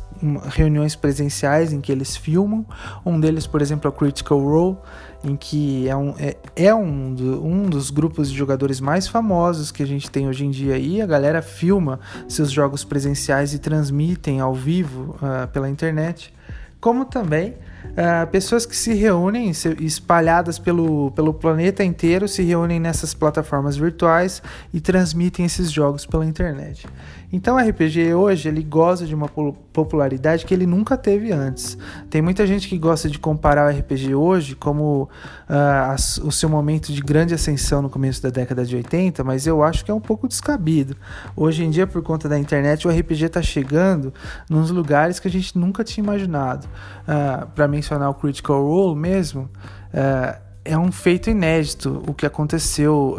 reuniões 0.50 0.94
presenciais 0.94 1.72
em 1.72 1.80
que 1.80 1.90
eles 1.90 2.16
filmam. 2.16 2.64
Um 3.04 3.18
deles, 3.18 3.46
por 3.46 3.60
exemplo, 3.60 3.88
é 3.88 3.90
o 3.90 3.92
Critical 3.92 4.38
Role, 4.38 4.76
em 5.24 5.36
que 5.36 5.88
é 5.88 5.96
um, 5.96 6.14
é, 6.18 6.36
é 6.56 6.74
um, 6.74 7.14
do, 7.14 7.44
um 7.44 7.68
dos 7.68 7.90
grupos 7.90 8.30
de 8.30 8.36
jogadores 8.36 8.80
mais 8.80 9.06
famosos 9.06 9.70
que 9.70 9.82
a 9.82 9.86
gente 9.86 10.10
tem 10.10 10.28
hoje 10.28 10.44
em 10.44 10.50
dia. 10.50 10.76
E 10.78 11.00
a 11.00 11.06
galera 11.06 11.40
filma 11.40 12.00
seus 12.28 12.50
jogos 12.50 12.84
presenciais 12.84 13.54
e 13.54 13.58
transmitem 13.58 14.40
ao 14.40 14.54
vivo 14.54 15.16
uh, 15.16 15.48
pela 15.48 15.68
internet, 15.68 16.32
como 16.80 17.04
também 17.04 17.54
Uh, 17.92 18.26
pessoas 18.30 18.64
que 18.64 18.74
se 18.74 18.94
reúnem, 18.94 19.50
espalhadas 19.80 20.58
pelo, 20.58 21.10
pelo 21.10 21.34
planeta 21.34 21.84
inteiro, 21.84 22.26
se 22.26 22.42
reúnem 22.42 22.80
nessas 22.80 23.12
plataformas 23.12 23.76
virtuais 23.76 24.42
e 24.72 24.80
transmitem 24.80 25.44
esses 25.44 25.70
jogos 25.70 26.06
pela 26.06 26.24
internet. 26.24 26.86
Então 27.32 27.56
o 27.56 27.58
RPG 27.58 28.12
hoje 28.12 28.46
ele 28.46 28.62
goza 28.62 29.06
de 29.06 29.14
uma 29.14 29.26
popularidade 29.26 30.44
que 30.44 30.52
ele 30.52 30.66
nunca 30.66 30.98
teve 30.98 31.32
antes. 31.32 31.78
Tem 32.10 32.20
muita 32.20 32.46
gente 32.46 32.68
que 32.68 32.76
gosta 32.76 33.08
de 33.08 33.18
comparar 33.18 33.72
o 33.72 33.78
RPG 33.78 34.14
hoje 34.14 34.54
como 34.54 35.08
uh, 35.48 36.26
o 36.26 36.30
seu 36.30 36.50
momento 36.50 36.92
de 36.92 37.00
grande 37.00 37.32
ascensão 37.32 37.80
no 37.80 37.88
começo 37.88 38.22
da 38.22 38.28
década 38.28 38.66
de 38.66 38.76
80, 38.76 39.24
mas 39.24 39.46
eu 39.46 39.62
acho 39.62 39.82
que 39.82 39.90
é 39.90 39.94
um 39.94 40.00
pouco 40.00 40.28
descabido. 40.28 40.94
Hoje 41.34 41.64
em 41.64 41.70
dia, 41.70 41.86
por 41.86 42.02
conta 42.02 42.28
da 42.28 42.38
internet, 42.38 42.86
o 42.86 42.90
RPG 42.90 43.24
está 43.24 43.40
chegando 43.40 44.12
nos 44.50 44.70
lugares 44.70 45.18
que 45.18 45.26
a 45.26 45.30
gente 45.30 45.56
nunca 45.56 45.82
tinha 45.82 46.04
imaginado. 46.04 46.68
Uh, 47.02 47.46
Para 47.54 47.66
mencionar 47.82 48.08
o 48.08 48.14
Critical 48.14 48.64
Role 48.64 48.98
mesmo, 48.98 49.50
uh, 49.92 50.40
é 50.64 50.78
um 50.78 50.92
feito 50.92 51.28
inédito 51.28 52.02
o 52.06 52.14
que 52.14 52.24
aconteceu 52.24 53.18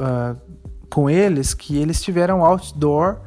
com 0.93 1.09
eles, 1.09 1.55
que 1.55 1.75
eles 1.75 2.01
tiveram 2.01 2.45
outdoor 2.45 3.17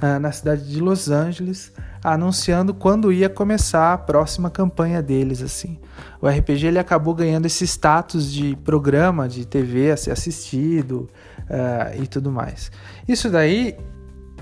uh, 0.00 0.18
na 0.20 0.30
cidade 0.30 0.70
de 0.70 0.80
Los 0.80 1.10
Angeles, 1.10 1.72
anunciando 2.02 2.72
quando 2.72 3.12
ia 3.12 3.28
começar 3.28 3.92
a 3.92 3.98
próxima 3.98 4.48
campanha 4.48 5.02
deles, 5.02 5.42
assim. 5.42 5.76
O 6.22 6.28
RPG 6.28 6.68
ele 6.68 6.78
acabou 6.78 7.12
ganhando 7.14 7.46
esse 7.46 7.64
status 7.64 8.32
de 8.32 8.54
programa 8.64 9.28
de 9.28 9.44
TV 9.44 9.90
a 9.90 9.96
ser 9.96 10.12
assistido 10.12 11.08
uh, 11.50 12.00
e 12.00 12.06
tudo 12.06 12.30
mais. 12.30 12.70
Isso 13.08 13.28
daí 13.28 13.76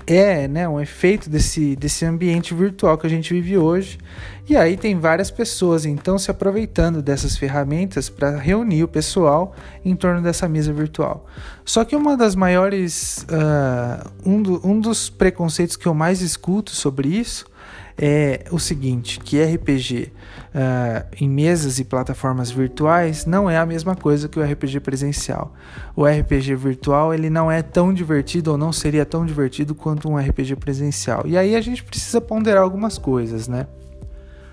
é 0.07 0.47
né, 0.47 0.67
um 0.67 0.79
efeito 0.79 1.29
desse, 1.29 1.75
desse 1.75 2.05
ambiente 2.05 2.53
virtual 2.53 2.97
que 2.97 3.07
a 3.07 3.09
gente 3.09 3.33
vive 3.33 3.57
hoje. 3.57 3.97
E 4.47 4.55
aí 4.55 4.77
tem 4.77 4.99
várias 4.99 5.31
pessoas 5.31 5.85
então 5.85 6.17
se 6.19 6.29
aproveitando 6.29 7.01
dessas 7.01 7.35
ferramentas 7.35 8.09
para 8.09 8.37
reunir 8.37 8.83
o 8.83 8.87
pessoal 8.87 9.55
em 9.83 9.95
torno 9.95 10.21
dessa 10.21 10.47
mesa 10.47 10.71
virtual. 10.71 11.25
Só 11.63 11.83
que 11.83 11.95
uma 11.95 12.15
das 12.15 12.35
maiores, 12.35 13.25
uh, 13.29 14.11
um, 14.23 14.41
do, 14.41 14.67
um 14.67 14.79
dos 14.79 15.09
preconceitos 15.09 15.75
que 15.75 15.87
eu 15.87 15.93
mais 15.95 16.21
escuto 16.21 16.71
sobre 16.71 17.07
isso 17.07 17.45
é 17.97 18.45
o 18.51 18.59
seguinte, 18.59 19.19
que 19.19 19.41
RPG 19.41 20.11
uh, 20.55 21.05
em 21.19 21.29
mesas 21.29 21.77
e 21.79 21.83
plataformas 21.83 22.49
virtuais 22.49 23.25
não 23.25 23.49
é 23.49 23.57
a 23.57 23.65
mesma 23.65 23.95
coisa 23.95 24.29
que 24.29 24.39
o 24.39 24.43
RPG 24.43 24.79
presencial. 24.79 25.53
O 25.95 26.05
RPG 26.05 26.55
virtual 26.55 27.13
ele 27.13 27.29
não 27.29 27.51
é 27.51 27.61
tão 27.61 27.93
divertido 27.93 28.51
ou 28.51 28.57
não 28.57 28.71
seria 28.71 29.05
tão 29.05 29.25
divertido 29.25 29.75
quanto 29.75 30.09
um 30.09 30.17
RPG 30.17 30.55
presencial. 30.55 31.23
E 31.25 31.37
aí 31.37 31.55
a 31.55 31.61
gente 31.61 31.83
precisa 31.83 32.21
ponderar 32.21 32.63
algumas 32.63 32.97
coisas, 32.97 33.47
né? 33.49 33.67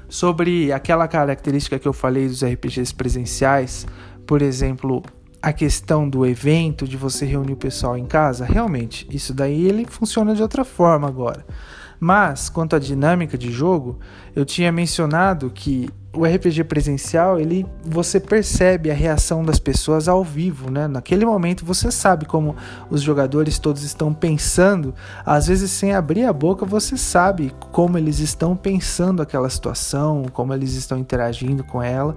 Sobre 0.08 0.72
aquela 0.72 1.06
característica 1.06 1.78
que 1.78 1.88
eu 1.88 1.92
falei 1.92 2.26
dos 2.26 2.44
RPGs 2.44 2.92
presenciais, 2.92 3.86
por 4.26 4.42
exemplo, 4.42 5.02
a 5.40 5.52
questão 5.52 6.06
do 6.06 6.26
evento, 6.26 6.86
de 6.86 6.96
você 6.96 7.24
reunir 7.24 7.54
o 7.54 7.56
pessoal 7.56 7.96
em 7.96 8.04
casa, 8.04 8.44
realmente, 8.44 9.08
isso 9.10 9.32
daí 9.32 9.66
ele 9.66 9.86
funciona 9.88 10.34
de 10.34 10.42
outra 10.42 10.64
forma 10.64 11.08
agora. 11.08 11.46
Mas, 12.04 12.48
quanto 12.48 12.74
à 12.74 12.80
dinâmica 12.80 13.38
de 13.38 13.52
jogo, 13.52 14.00
eu 14.34 14.44
tinha 14.44 14.72
mencionado 14.72 15.48
que 15.50 15.88
o 16.14 16.26
RPG 16.26 16.64
presencial, 16.64 17.40
ele 17.40 17.64
você 17.82 18.20
percebe 18.20 18.90
a 18.90 18.94
reação 18.94 19.42
das 19.42 19.58
pessoas 19.58 20.08
ao 20.08 20.22
vivo, 20.22 20.70
né? 20.70 20.86
Naquele 20.86 21.24
momento 21.24 21.64
você 21.64 21.90
sabe 21.90 22.26
como 22.26 22.54
os 22.90 23.00
jogadores 23.00 23.58
todos 23.58 23.82
estão 23.82 24.12
pensando, 24.12 24.94
às 25.24 25.46
vezes 25.46 25.70
sem 25.70 25.94
abrir 25.94 26.24
a 26.24 26.32
boca, 26.32 26.66
você 26.66 26.98
sabe 26.98 27.52
como 27.70 27.96
eles 27.96 28.18
estão 28.18 28.54
pensando 28.54 29.22
aquela 29.22 29.48
situação, 29.48 30.26
como 30.32 30.52
eles 30.52 30.74
estão 30.74 30.98
interagindo 30.98 31.64
com 31.64 31.82
ela. 31.82 32.14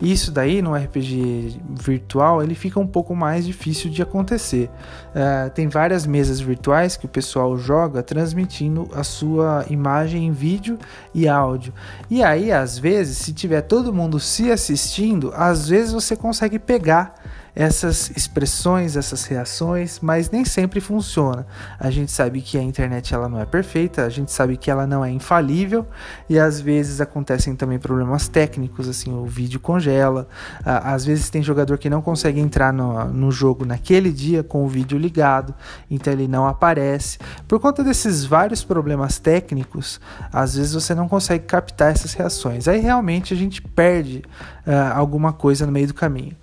E 0.00 0.12
isso 0.12 0.30
daí 0.30 0.60
no 0.60 0.74
RPG 0.74 1.58
virtual, 1.70 2.42
ele 2.42 2.54
fica 2.54 2.78
um 2.78 2.86
pouco 2.86 3.16
mais 3.16 3.46
difícil 3.46 3.90
de 3.90 4.02
acontecer. 4.02 4.70
Uh, 5.08 5.50
tem 5.50 5.68
várias 5.68 6.06
mesas 6.06 6.38
virtuais 6.38 6.96
que 6.96 7.06
o 7.06 7.08
pessoal 7.08 7.56
joga 7.56 8.02
transmitindo 8.02 8.88
a 8.94 9.02
sua 9.02 9.64
imagem 9.70 10.26
em 10.26 10.32
vídeo 10.32 10.78
e 11.14 11.26
áudio. 11.26 11.72
E 12.10 12.22
aí, 12.22 12.52
às 12.52 12.78
vezes, 12.78 13.18
se 13.18 13.32
tiver 13.32 13.62
todo 13.62 13.92
mundo 13.92 14.20
se 14.20 14.50
assistindo, 14.50 15.32
às 15.34 15.68
vezes 15.68 15.92
você 15.92 16.14
consegue 16.14 16.58
pegar 16.58 17.14
essas 17.58 18.12
expressões, 18.16 18.96
essas 18.96 19.24
reações, 19.24 19.98
mas 20.00 20.30
nem 20.30 20.44
sempre 20.44 20.80
funciona. 20.80 21.44
A 21.76 21.90
gente 21.90 22.12
sabe 22.12 22.40
que 22.40 22.56
a 22.56 22.62
internet 22.62 23.12
ela 23.12 23.28
não 23.28 23.40
é 23.40 23.44
perfeita, 23.44 24.04
a 24.04 24.08
gente 24.08 24.30
sabe 24.30 24.56
que 24.56 24.70
ela 24.70 24.86
não 24.86 25.04
é 25.04 25.10
infalível 25.10 25.84
e 26.28 26.38
às 26.38 26.60
vezes 26.60 27.00
acontecem 27.00 27.56
também 27.56 27.76
problemas 27.76 28.28
técnicos, 28.28 28.88
assim, 28.88 29.12
o 29.12 29.26
vídeo 29.26 29.58
congela, 29.58 30.28
às 30.64 31.04
vezes 31.04 31.30
tem 31.30 31.42
jogador 31.42 31.78
que 31.78 31.90
não 31.90 32.00
consegue 32.00 32.38
entrar 32.38 32.72
no, 32.72 33.06
no 33.06 33.32
jogo 33.32 33.64
naquele 33.64 34.12
dia 34.12 34.44
com 34.44 34.64
o 34.64 34.68
vídeo 34.68 34.96
ligado, 34.96 35.52
então 35.90 36.12
ele 36.12 36.28
não 36.28 36.46
aparece. 36.46 37.18
Por 37.48 37.58
conta 37.58 37.82
desses 37.82 38.24
vários 38.24 38.62
problemas 38.62 39.18
técnicos, 39.18 40.00
às 40.32 40.54
vezes 40.54 40.74
você 40.74 40.94
não 40.94 41.08
consegue 41.08 41.44
captar 41.44 41.90
essas 41.90 42.14
reações. 42.14 42.68
Aí 42.68 42.78
realmente 42.78 43.34
a 43.34 43.36
gente 43.36 43.60
perde 43.60 44.22
uh, 44.64 44.94
alguma 44.94 45.32
coisa 45.32 45.66
no 45.66 45.72
meio 45.72 45.88
do 45.88 45.94
caminho. 45.94 46.36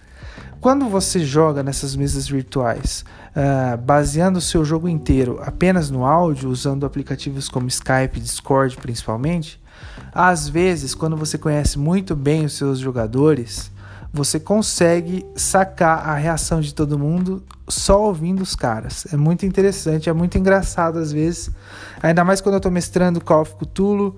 Quando 0.65 0.89
você 0.89 1.19
joga 1.19 1.61
nessas 1.61 1.95
mesas 1.95 2.27
virtuais, 2.27 3.05
uh, 3.35 3.77
baseando 3.77 4.39
o 4.39 4.41
seu 4.41 4.65
jogo 4.65 4.89
inteiro 4.89 5.39
apenas 5.45 5.91
no 5.91 6.03
áudio, 6.03 6.49
usando 6.49 6.87
aplicativos 6.87 7.47
como 7.47 7.67
Skype, 7.67 8.19
Discord 8.19 8.75
principalmente, 8.77 9.61
às 10.11 10.49
vezes, 10.49 10.95
quando 10.95 11.15
você 11.15 11.37
conhece 11.37 11.77
muito 11.77 12.15
bem 12.15 12.45
os 12.45 12.53
seus 12.53 12.79
jogadores, 12.79 13.71
você 14.11 14.39
consegue 14.39 15.23
sacar 15.35 16.09
a 16.09 16.15
reação 16.15 16.61
de 16.61 16.73
todo 16.73 16.97
mundo 16.97 17.43
só 17.67 18.01
ouvindo 18.01 18.41
os 18.41 18.55
caras. 18.55 19.05
É 19.13 19.17
muito 19.17 19.45
interessante, 19.45 20.09
é 20.09 20.13
muito 20.13 20.35
engraçado 20.35 20.97
às 20.97 21.11
vezes. 21.11 21.51
Ainda 22.01 22.23
mais 22.23 22.41
quando 22.41 22.53
eu 22.53 22.57
estou 22.57 22.71
mestrando 22.71 23.21
Call 23.21 23.41
of 23.41 23.53
Cthulhu 23.55 24.15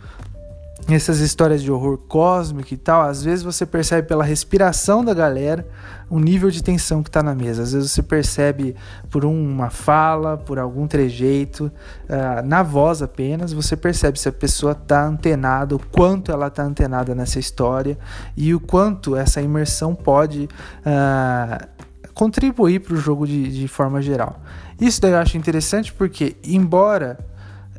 essas 0.95 1.19
histórias 1.19 1.61
de 1.61 1.69
horror 1.69 1.97
cósmico 1.97 2.73
e 2.73 2.77
tal, 2.77 3.01
às 3.01 3.23
vezes 3.23 3.43
você 3.43 3.65
percebe 3.65 4.07
pela 4.07 4.23
respiração 4.23 5.03
da 5.03 5.13
galera 5.13 5.67
o 6.09 6.19
nível 6.19 6.49
de 6.49 6.63
tensão 6.63 7.03
que 7.03 7.09
está 7.09 7.21
na 7.21 7.35
mesa. 7.35 7.63
Às 7.63 7.73
vezes 7.73 7.91
você 7.91 8.01
percebe 8.01 8.75
por 9.09 9.25
uma 9.25 9.69
fala, 9.69 10.37
por 10.37 10.57
algum 10.57 10.87
trejeito, 10.87 11.65
uh, 11.65 12.45
na 12.45 12.63
voz 12.63 13.01
apenas, 13.01 13.51
você 13.51 13.75
percebe 13.75 14.17
se 14.17 14.29
a 14.29 14.31
pessoa 14.31 14.71
está 14.71 15.05
antenada, 15.05 15.75
o 15.75 15.79
quanto 15.79 16.31
ela 16.31 16.47
está 16.47 16.63
antenada 16.63 17.13
nessa 17.13 17.37
história 17.37 17.97
e 18.35 18.55
o 18.55 18.59
quanto 18.59 19.15
essa 19.15 19.41
imersão 19.41 19.93
pode 19.93 20.47
uh, 20.85 21.67
contribuir 22.13 22.79
para 22.79 22.93
o 22.93 22.97
jogo 22.97 23.27
de, 23.27 23.59
de 23.59 23.67
forma 23.67 24.01
geral. 24.01 24.39
Isso 24.79 25.01
daí 25.01 25.11
eu 25.11 25.17
acho 25.17 25.37
interessante 25.37 25.91
porque, 25.91 26.37
embora 26.43 27.17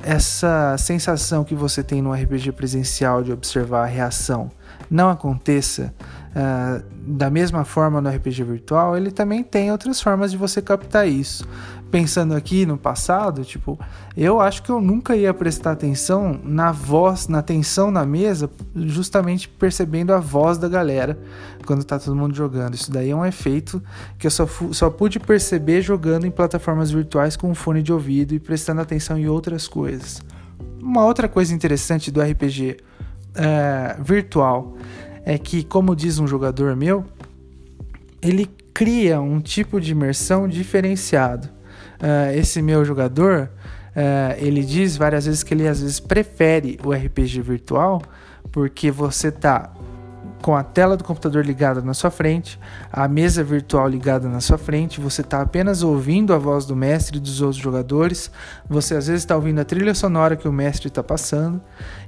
essa 0.01 0.77
sensação 0.79 1.45
que 1.45 1.55
você 1.55 1.83
tem 1.83 2.01
no 2.01 2.13
RPG 2.13 2.53
presencial 2.53 3.23
de 3.23 3.33
observar 3.33 3.85
a 3.85 3.87
reação 3.87 4.51
não 4.91 5.11
aconteça 5.11 5.93
uh, 6.31 6.83
da 7.07 7.29
mesma 7.31 7.65
forma 7.65 8.01
no 8.01 8.09
RPG 8.09 8.43
virtual, 8.45 8.97
ele 8.97 9.11
também 9.11 9.43
tem 9.43 9.71
outras 9.71 10.01
formas 10.01 10.31
de 10.31 10.37
você 10.37 10.63
captar 10.63 11.07
isso 11.07 11.47
pensando 11.91 12.35
aqui 12.35 12.67
no 12.67 12.77
passado, 12.77 13.45
tipo, 13.45 13.79
eu 14.17 14.41
acho 14.41 14.63
que 14.63 14.71
eu 14.71 14.81
nunca 14.81 15.17
ia 15.17 15.33
prestar 15.33 15.73
atenção 15.73 16.39
na 16.45 16.71
voz, 16.71 17.29
na 17.29 17.43
tensão 17.43 17.91
na 17.91 18.05
mesa, 18.05 18.51
justamente 18.77 19.49
percebendo 19.49 20.13
a 20.13 20.19
voz 20.19 20.59
da 20.59 20.69
galera 20.69 21.19
quando 21.65 21.85
tá 21.85 21.99
todo 21.99 22.17
mundo 22.17 22.35
jogando. 22.35 22.75
Isso 22.75 22.91
daí 22.91 23.11
é 23.11 23.17
um 23.17 23.25
efeito 23.25 23.83
que 24.19 24.27
eu 24.27 24.31
só, 24.31 24.47
só 24.73 24.91
pude 24.91 25.19
perceber 25.19 25.83
jogando 25.83 26.27
em 26.27 26.31
plataformas 26.31 26.91
virtuais 26.91 27.37
com 27.37 27.55
fone 27.55 27.83
de 27.83 27.93
ouvido 27.93 28.35
e 28.35 28.39
prestando 28.39 28.81
atenção 28.81 29.19
em 29.19 29.27
outras 29.27 29.67
coisas. 29.67 30.23
Uma 30.81 31.05
outra 31.05 31.29
coisa 31.29 31.55
interessante 31.55 32.11
do 32.11 32.21
RPG 32.21 32.79
é, 33.35 33.97
virtual 34.01 34.77
é 35.25 35.39
que, 35.39 35.63
como 35.65 35.97
diz 35.97 36.19
um 36.19 36.27
jogador 36.27 36.77
meu, 36.77 37.05
ele 38.21 38.49
cria 38.75 39.21
um 39.21 39.41
tipo 39.41 39.81
de 39.81 39.93
imersão 39.93 40.49
diferenciado 40.49 41.58
uh, 42.01 42.37
esse 42.37 42.63
meu 42.63 42.85
jogador, 42.85 43.51
uh, 43.95 44.35
ele 44.39 44.65
diz 44.65 44.97
várias 44.97 45.27
vezes 45.27 45.43
que 45.43 45.55
ele 45.55 45.67
às 45.67 45.81
vezes 45.81 46.01
prefere 46.01 46.79
o 46.85 46.93
RPG 46.93 47.41
virtual 47.43 48.03
porque 48.51 48.91
você 48.91 49.31
tá 49.31 49.73
com 50.43 50.55
a 50.55 50.63
tela 50.63 50.97
do 50.97 51.05
computador 51.05 51.45
ligada 51.45 51.83
na 51.83 51.93
sua 51.93 52.11
frente, 52.11 52.59
a 52.93 53.09
mesa 53.09 53.43
virtual 53.43 53.89
ligada 53.89 54.29
na 54.29 54.41
sua 54.41 54.57
frente, 54.57 55.01
você 55.01 55.21
está 55.21 55.43
apenas 55.43 55.83
ouvindo 55.83 56.33
a 56.33 56.39
voz 56.39 56.65
do 56.65 56.77
mestre 56.77 57.19
e 57.19 57.21
dos 57.21 57.41
outros 57.41 57.61
jogadores, 57.61 58.31
você 58.69 58.95
às 58.95 59.09
vezes 59.09 59.23
está 59.23 59.35
ouvindo 59.35 59.61
a 59.61 59.65
trilha 59.65 59.95
sonora 59.95 60.37
que 60.37 60.49
o 60.49 60.53
mestre 60.53 60.89
está 60.89 61.03
passando 61.03 61.61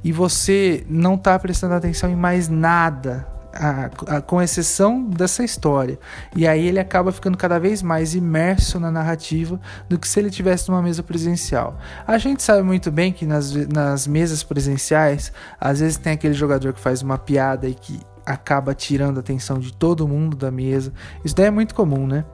e 0.03 0.13
você 0.13 0.87
não 0.89 1.15
está 1.15 1.39
prestando 1.39 1.75
atenção 1.75 2.09
em 2.09 2.17
mais 2.17 2.49
nada 2.49 3.27
a, 3.53 4.17
a, 4.17 4.21
com 4.21 4.41
exceção 4.41 5.05
dessa 5.05 5.45
história. 5.45 5.99
E 6.35 6.47
aí 6.47 6.67
ele 6.67 6.79
acaba 6.79 7.13
ficando 7.13 7.37
cada 7.37 7.59
vez 7.59 7.83
mais 7.83 8.15
imerso 8.15 8.79
na 8.79 8.91
narrativa 8.91 9.61
do 9.89 9.99
que 9.99 10.09
se 10.09 10.19
ele 10.21 10.31
tivesse 10.31 10.69
numa 10.69 10.83
mesa 10.83 11.03
presencial. 11.03 11.79
A 12.07 12.19
gente 12.19 12.43
sabe 12.43 12.63
muito 12.63 12.91
bem 12.91 13.13
que 13.13 13.27
nas, 13.27 13.55
nas 13.67 14.07
mesas 14.07 14.43
presenciais, 14.43 15.33
às 15.61 15.81
vezes 15.81 15.97
tem 15.97 16.13
aquele 16.13 16.35
jogador 16.35 16.73
que 16.73 16.81
faz 16.81 17.03
uma 17.03 17.19
piada 17.19 17.69
e 17.69 17.75
que 17.75 18.01
acaba 18.25 18.75
tirando 18.75 19.17
a 19.17 19.21
atenção 19.21 19.59
de 19.59 19.73
todo 19.73 20.07
mundo 20.07 20.37
da 20.37 20.51
mesa. 20.51 20.93
Isso 21.25 21.35
daí 21.35 21.47
é 21.47 21.51
muito 21.51 21.75
comum, 21.75 22.07
né? 22.07 22.25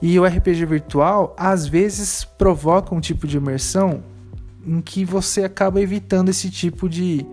E 0.00 0.18
o 0.18 0.24
RPG 0.24 0.64
virtual 0.66 1.34
às 1.38 1.66
vezes 1.66 2.24
provoca 2.24 2.94
um 2.94 3.00
tipo 3.00 3.26
de 3.26 3.36
imersão 3.36 4.02
em 4.66 4.80
que 4.80 5.04
você 5.04 5.44
acaba 5.44 5.80
evitando 5.80 6.28
esse 6.28 6.50
tipo 6.50 6.88
de, 6.88 7.24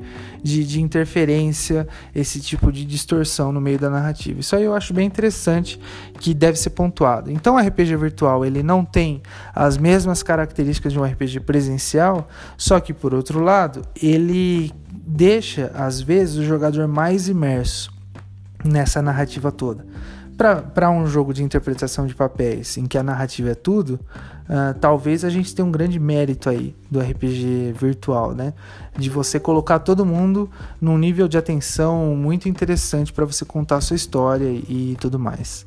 de, 0.41 0.63
de, 0.63 0.81
interferência, 0.81 1.87
esse 2.13 2.39
tipo 2.39 2.71
de 2.71 2.85
distorção 2.85 3.51
no 3.51 3.59
meio 3.59 3.79
da 3.79 3.89
narrativa. 3.89 4.39
Isso 4.39 4.55
aí 4.55 4.63
eu 4.63 4.75
acho 4.75 4.93
bem 4.93 5.07
interessante 5.07 5.79
que 6.19 6.33
deve 6.33 6.59
ser 6.59 6.69
pontuado. 6.69 7.31
Então, 7.31 7.55
o 7.55 7.59
RPG 7.59 7.95
virtual 7.95 8.45
ele 8.45 8.61
não 8.61 8.85
tem 8.85 9.21
as 9.53 9.77
mesmas 9.77 10.21
características 10.21 10.93
de 10.93 10.99
um 10.99 11.03
RPG 11.03 11.39
presencial, 11.39 12.27
só 12.55 12.79
que 12.79 12.93
por 12.93 13.13
outro 13.13 13.41
lado 13.41 13.81
ele 14.01 14.71
deixa 14.91 15.71
às 15.73 15.99
vezes 15.99 16.37
o 16.37 16.43
jogador 16.43 16.87
mais 16.87 17.27
imerso 17.27 17.91
nessa 18.63 19.01
narrativa 19.01 19.51
toda 19.51 19.85
para 20.73 20.89
um 20.89 21.05
jogo 21.05 21.33
de 21.33 21.43
interpretação 21.43 22.05
de 22.07 22.15
papéis 22.15 22.77
em 22.77 22.85
que 22.85 22.97
a 22.97 23.03
narrativa 23.03 23.51
é 23.51 23.55
tudo, 23.55 23.99
uh, 24.49 24.77
talvez 24.79 25.23
a 25.25 25.29
gente 25.29 25.53
tenha 25.53 25.65
um 25.65 25.71
grande 25.71 25.99
mérito 25.99 26.49
aí 26.49 26.75
do 26.89 26.99
RPG 26.99 27.73
virtual, 27.73 28.33
né? 28.33 28.53
De 28.97 29.09
você 29.09 29.39
colocar 29.39 29.79
todo 29.79 30.05
mundo 30.05 30.49
num 30.79 30.97
nível 30.97 31.27
de 31.27 31.37
atenção 31.37 32.15
muito 32.15 32.47
interessante 32.47 33.11
para 33.11 33.25
você 33.25 33.45
contar 33.45 33.77
a 33.77 33.81
sua 33.81 33.95
história 33.95 34.49
e, 34.49 34.95
tudo 34.99 35.19
mais. 35.19 35.65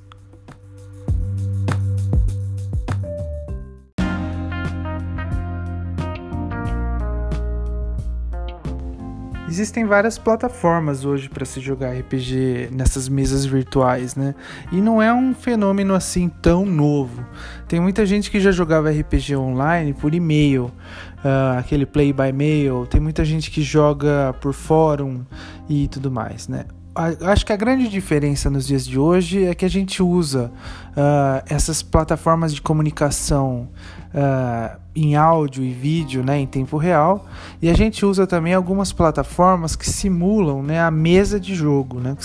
Existem 9.49 9.85
várias 9.85 10.19
plataformas 10.19 11.05
hoje 11.05 11.29
para 11.29 11.45
se 11.45 11.61
jogar 11.61 11.93
RPG 11.93 12.71
nessas 12.73 13.09
mesas 13.09 13.45
virtuais, 13.45 14.17
né? 14.17 14.35
E 14.73 14.81
não 14.81 15.01
é 15.01 15.15
um 15.15 15.33
fenômeno 15.33 15.95
assim 15.95 16.29
tão 16.29 16.67
novo. 16.67 17.25
Tem 17.69 17.79
muita 17.79 18.05
gente 18.05 18.29
que 18.29 18.41
já 18.41 18.51
jogava 18.51 18.91
RPG 18.91 19.37
online 19.37 19.95
por 19.95 20.13
e-mail, 20.15 20.65
uh, 20.65 21.59
aquele 21.59 21.87
play 21.87 22.13
by 22.13 22.33
mail. 22.33 22.87
Tem 22.87 23.01
muita 23.01 23.25
gente 23.25 23.51
que 23.51 23.63
joga 23.63 24.35
por 24.41 24.53
fórum 24.53 25.25
e 25.69 25.87
tudo 25.87 26.11
mais, 26.11 26.49
né? 26.49 26.65
Acho 26.97 27.45
que 27.45 27.53
a 27.53 27.57
grande 27.57 27.89
diferença 27.89 28.49
nos 28.49 28.67
dias 28.67 28.87
de 28.87 28.99
hoje 28.99 29.45
é 29.45 29.55
que 29.55 29.65
a 29.65 29.69
gente 29.71 30.03
usa 30.03 30.51
uh, 30.93 31.45
essas 31.47 31.83
plataformas 31.83 32.55
de 32.55 32.63
comunicação 32.63 33.69
uh, 34.15 34.81
em 34.95 35.15
áudio 35.15 35.63
e 35.63 35.73
vídeo 35.73 36.25
né, 36.25 36.39
em 36.39 36.47
tempo 36.47 36.77
real 36.79 37.27
e 37.61 37.69
a 37.69 37.75
gente 37.75 38.05
usa 38.05 38.27
também 38.27 38.55
algumas 38.55 38.93
plataformas 38.93 39.77
que 39.77 39.89
simulam 39.89 40.63
né, 40.63 40.81
a 40.81 40.91
mesa 40.91 41.39
de 41.39 41.55
jogo. 41.55 42.01
Né, 42.01 42.17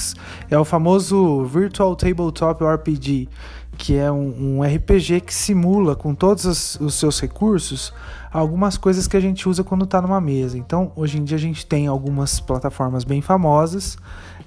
é 0.49 0.57
o 0.57 0.63
famoso 0.63 1.43
Virtual 1.45 1.95
Tabletop 1.95 2.63
RPG 2.63 3.29
que 3.77 3.97
é 3.97 4.11
um, 4.11 4.59
um 4.59 4.63
RPG 4.63 5.21
que 5.21 5.33
simula 5.33 5.95
com 5.95 6.13
todos 6.13 6.45
os, 6.45 6.79
os, 6.79 6.93
seus 6.95 7.19
recursos 7.19 7.91
algumas 8.31 8.77
coisas 8.77 9.07
que 9.07 9.17
a 9.17 9.19
gente 9.19 9.49
usa 9.49 9.63
quando 9.63 9.85
está 9.85 10.01
numa 10.01 10.21
mesa. 10.21 10.57
Então, 10.57 10.91
hoje 10.95 11.17
em 11.17 11.23
dia 11.23 11.35
a 11.35 11.39
gente 11.39 11.65
tem 11.65 11.87
algumas 11.87 12.39
plataformas 12.39 13.03
bem 13.03 13.21
famosas 13.21 13.97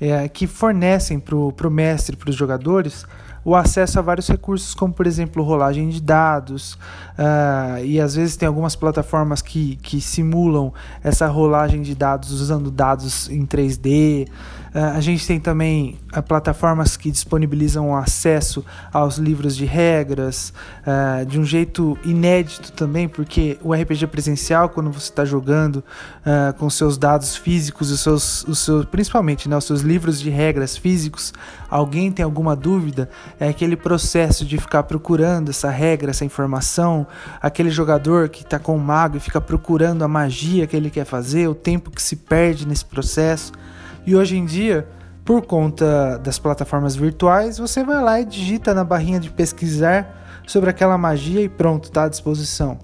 é, 0.00 0.28
que 0.28 0.46
fornecem 0.46 1.18
para 1.18 1.36
o 1.36 1.70
mestre, 1.70 2.16
para 2.16 2.30
os 2.30 2.36
jogadores, 2.36 3.06
o 3.44 3.54
acesso 3.54 3.98
a 3.98 4.02
vários 4.02 4.26
recursos, 4.26 4.74
como 4.74 4.92
por 4.92 5.06
exemplo 5.06 5.42
rolagem 5.42 5.88
de 5.90 6.00
dados, 6.00 6.74
uh, 7.18 7.84
e 7.84 8.00
às 8.00 8.14
vezes 8.14 8.36
tem 8.36 8.46
algumas 8.48 8.74
plataformas 8.74 9.42
que, 9.42 9.76
que 9.76 10.00
simulam 10.00 10.72
essa 11.02 11.26
rolagem 11.26 11.82
de 11.82 11.94
dados 11.94 12.30
usando 12.30 12.70
dados 12.70 13.28
em 13.28 13.44
3D. 13.44 14.28
Uh, 14.74 14.96
a 14.96 15.00
gente 15.00 15.24
tem 15.24 15.38
também 15.38 16.00
uh, 16.16 16.20
plataformas 16.20 16.96
que 16.96 17.08
disponibilizam 17.08 17.96
acesso 17.96 18.64
aos 18.92 19.18
livros 19.18 19.54
de 19.54 19.64
regras 19.64 20.52
uh, 20.80 21.24
de 21.24 21.38
um 21.38 21.44
jeito 21.44 21.96
inédito 22.04 22.72
também, 22.72 23.08
porque 23.08 23.56
o 23.62 23.72
RPG 23.72 24.08
presencial, 24.08 24.68
quando 24.68 24.90
você 24.90 25.10
está 25.10 25.24
jogando 25.24 25.84
com 26.58 26.70
seus 26.70 26.96
dados 26.96 27.36
físicos, 27.36 27.90
os 27.90 28.00
seus, 28.00 28.44
os 28.44 28.58
seus, 28.60 28.84
principalmente 28.86 29.48
né, 29.48 29.56
os 29.56 29.64
seus 29.64 29.82
livros 29.82 30.18
de 30.18 30.30
regras 30.30 30.76
físicos, 30.76 31.34
alguém 31.68 32.10
tem 32.10 32.24
alguma 32.24 32.56
dúvida, 32.56 33.10
é 33.38 33.48
aquele 33.48 33.76
processo 33.76 34.44
de 34.44 34.56
ficar 34.56 34.84
procurando 34.84 35.50
essa 35.50 35.70
regra, 35.70 36.10
essa 36.10 36.24
informação, 36.24 37.06
aquele 37.42 37.70
jogador 37.70 38.30
que 38.30 38.42
está 38.42 38.58
com 38.58 38.74
o 38.74 38.80
mago 38.80 39.18
e 39.18 39.20
fica 39.20 39.40
procurando 39.40 40.02
a 40.02 40.08
magia 40.08 40.66
que 40.66 40.74
ele 40.74 40.90
quer 40.90 41.04
fazer, 41.04 41.46
o 41.46 41.54
tempo 41.54 41.90
que 41.90 42.00
se 42.00 42.16
perde 42.16 42.66
nesse 42.66 42.84
processo. 42.84 43.52
E 44.06 44.14
hoje 44.14 44.36
em 44.36 44.44
dia, 44.44 44.86
por 45.24 45.42
conta 45.42 46.18
das 46.18 46.38
plataformas 46.38 46.94
virtuais, 46.94 47.58
você 47.58 47.82
vai 47.82 48.02
lá 48.02 48.20
e 48.20 48.24
digita 48.24 48.74
na 48.74 48.84
barrinha 48.84 49.18
de 49.18 49.30
pesquisar 49.30 50.42
sobre 50.46 50.68
aquela 50.70 50.98
magia 50.98 51.40
e 51.40 51.48
pronto, 51.48 51.84
está 51.84 52.04
à 52.04 52.08
disposição. 52.08 52.78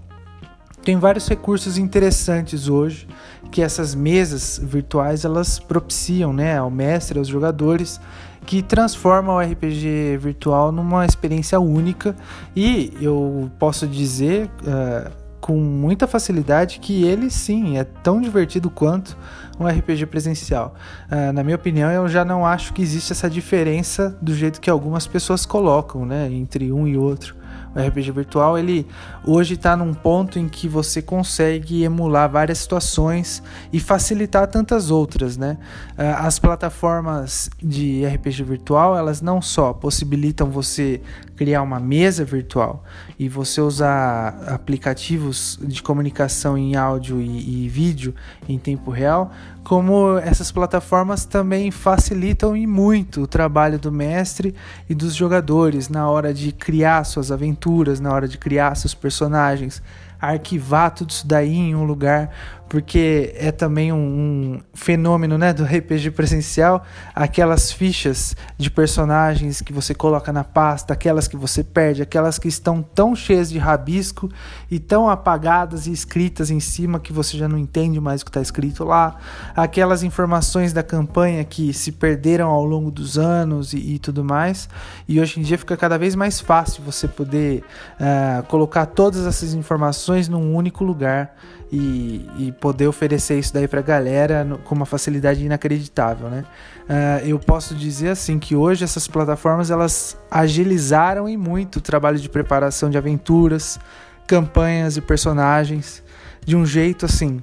Tem 0.83 0.99
vários 0.99 1.29
recursos 1.29 1.77
interessantes 1.77 2.69
hoje 2.69 3.07
que 3.51 3.61
essas 3.61 3.95
mesas 3.95 4.59
virtuais 4.63 5.25
elas 5.25 5.59
propiciam, 5.59 6.33
né, 6.33 6.57
ao 6.57 6.71
mestre, 6.71 7.19
aos 7.19 7.29
jogadores, 7.29 8.01
que 8.47 8.63
transformam 8.63 9.37
o 9.37 9.41
RPG 9.41 10.17
virtual 10.19 10.73
numa 10.73 11.05
experiência 11.05 11.61
única 11.61 12.17
e 12.57 12.93
eu 13.01 13.51
posso 13.59 13.87
dizer 13.87 14.47
uh, 14.63 15.11
com 15.41 15.57
muita 15.57 16.07
facilidade 16.07 16.79
que 16.81 17.05
ele 17.05 17.31
sim 17.31 17.77
é 17.77 17.85
tão 17.85 18.21
divertido 18.21 18.71
quanto 18.71 19.17
um 19.61 19.69
RPG 19.69 20.07
presencial. 20.07 20.75
Uh, 21.11 21.33
na 21.33 21.45
minha 21.45 21.57
opinião, 21.57 21.91
eu 21.91 22.09
já 22.09 22.25
não 22.25 22.47
acho 22.47 22.73
que 22.73 22.81
existe 22.81 23.13
essa 23.13 23.29
diferença 23.29 24.17
do 24.21 24.35
jeito 24.35 24.61
que 24.61 24.71
algumas 24.71 25.07
pessoas 25.07 25.45
colocam, 25.45 26.07
né, 26.07 26.29
entre 26.33 26.73
um 26.73 26.89
e 26.89 26.97
outro. 26.97 27.39
O 27.75 27.79
RPG 27.79 28.11
virtual, 28.11 28.59
ele 28.59 28.85
hoje 29.25 29.55
está 29.55 29.77
num 29.77 29.95
ponto 29.95 30.41
em 30.41 30.49
que 30.49 30.67
você 30.67 31.01
consegue 31.01 31.85
emular 31.85 32.29
várias 32.29 32.59
situações 32.59 33.41
e 33.73 33.79
facilitar 33.79 34.49
tantas 34.49 34.91
outras, 34.91 35.37
né? 35.37 35.57
Uh, 35.93 36.19
as 36.19 36.39
plataformas 36.39 37.49
de 37.63 38.05
RPG 38.05 38.43
virtual, 38.43 38.97
elas 38.97 39.21
não 39.21 39.41
só 39.41 39.73
possibilitam 39.73 40.51
você 40.51 41.01
criar 41.41 41.63
uma 41.63 41.81
mesa 41.81 42.23
virtual 42.23 42.85
e 43.19 43.27
você 43.27 43.63
usar 43.63 44.43
aplicativos 44.47 45.59
de 45.63 45.83
comunicação 45.83 46.59
em 46.59 46.77
áudio 46.77 47.19
e, 47.19 47.65
e 47.65 47.67
vídeo 47.67 48.15
em 48.47 48.59
tempo 48.59 48.91
real, 48.91 49.33
como 49.65 50.19
essas 50.19 50.53
plataformas 50.53 51.25
também 51.25 51.71
facilitam 51.71 52.55
e 52.55 52.67
muito 52.67 53.23
o 53.23 53.27
trabalho 53.27 53.79
do 53.79 53.91
mestre 53.91 54.55
e 54.87 54.95
dos 54.95 55.15
jogadores 55.15 55.89
na 55.89 56.11
hora 56.11 56.35
de 56.35 56.53
criar 56.53 57.05
suas 57.05 57.33
aventuras, 57.33 58.01
na 58.01 58.13
hora 58.13 58.29
de 58.29 58.37
criar 58.37 58.75
seus 58.75 58.93
personagens, 58.93 59.83
arquivar 60.21 60.91
tudo 60.91 61.09
isso 61.09 61.27
daí 61.27 61.57
em 61.57 61.75
um 61.75 61.85
lugar 61.85 62.29
porque 62.71 63.35
é 63.35 63.51
também 63.51 63.93
um, 63.93 63.97
um, 63.97 64.61
fenômeno 64.73 65.37
né, 65.37 65.53
do 65.53 65.65
RPG 65.65 66.13
presencial, 66.13 66.85
aquelas 67.13 67.73
fichas 67.73 68.37
de 68.57 68.71
personagens 68.71 69.61
que 69.61 69.73
você 69.73 69.93
coloca 69.93 70.33
na 70.33 70.45
pasta, 70.45 70.93
aquelas 70.93 71.27
que 71.27 71.37
você 71.37 71.65
perde, 71.65 72.01
aquelas 72.01 72.39
que 72.39 72.47
estão 72.47 72.81
tão 72.81 73.17
cheias 73.17 73.51
de 73.51 73.59
rabisco 73.59 74.31
e 74.71 74.79
tão 74.79 75.11
apagadas 75.11 75.89
e 75.89 75.93
escritas 75.93 76.49
em 76.49 76.61
cima 76.61 77.01
que 77.01 77.13
você 77.13 77.37
já 77.37 77.49
não 77.49 77.59
entende 77.59 77.99
mais 77.99 78.23
o 78.23 78.25
que 78.25 78.31
está 78.31 78.41
escrito 78.41 78.85
lá, 78.85 79.17
aquelas 79.57 80.05
informações 80.05 80.73
da 80.73 80.85
campanha 80.85 81.43
que 81.43 81.73
se 81.73 81.91
perderam 81.91 82.49
ao 82.51 82.65
longo 82.65 82.93
dos 82.93 83.19
anos 83.19 83.73
e, 83.73 83.95
e 83.95 83.99
tudo 83.99 84.23
mais, 84.23 84.69
e 85.09 85.21
hoje 85.21 85.41
em 85.41 85.43
dia 85.43 85.59
fica 85.59 85.77
cada 85.77 85.99
vez 85.99 86.15
mais 86.15 86.39
fácil 86.39 86.85
você 86.85 87.09
poder 87.09 87.65
uh, 87.99 88.47
colocar 88.47 88.87
todas 88.87 89.27
essas 89.27 89.55
informações 89.55 90.29
num 90.29 90.55
único 90.55 90.85
lugar 90.85 91.35
e, 91.73 92.29
e 92.39 92.53
poder 92.53 92.89
oferecer 92.89 93.39
isso 93.39 93.55
daí 93.55 93.69
para 93.69 93.81
a 93.81 93.83
galera 93.83 94.45
no, 94.45 94.59
com 94.59 94.75
uma 94.75 94.87
facilidade 94.87 95.45
inacreditável, 95.45 96.29
né? 96.29 96.45
Uh, 96.89 97.27
eu 97.27 97.39
posso 97.39 97.75
dizer 97.75 98.09
assim 98.09 98.39
que 98.39 98.57
hoje 98.57 98.83
essas 98.83 99.07
plataformas 99.07 99.71
elas 99.71 100.19
agilizaram 100.31 101.29
e 101.29 101.37
muito 101.37 101.77
o 101.77 101.81
trabalho 101.81 102.19
de 102.19 102.29
preparação 102.29 102.91
de 102.91 102.99
aventuras, 102.99 103.79
campanhas 104.27 104.97
e 104.97 105.01
personagens 105.01 106.03
de 106.45 106.57
um 106.57 106.67
jeito 106.67 107.07
assim 107.07 107.41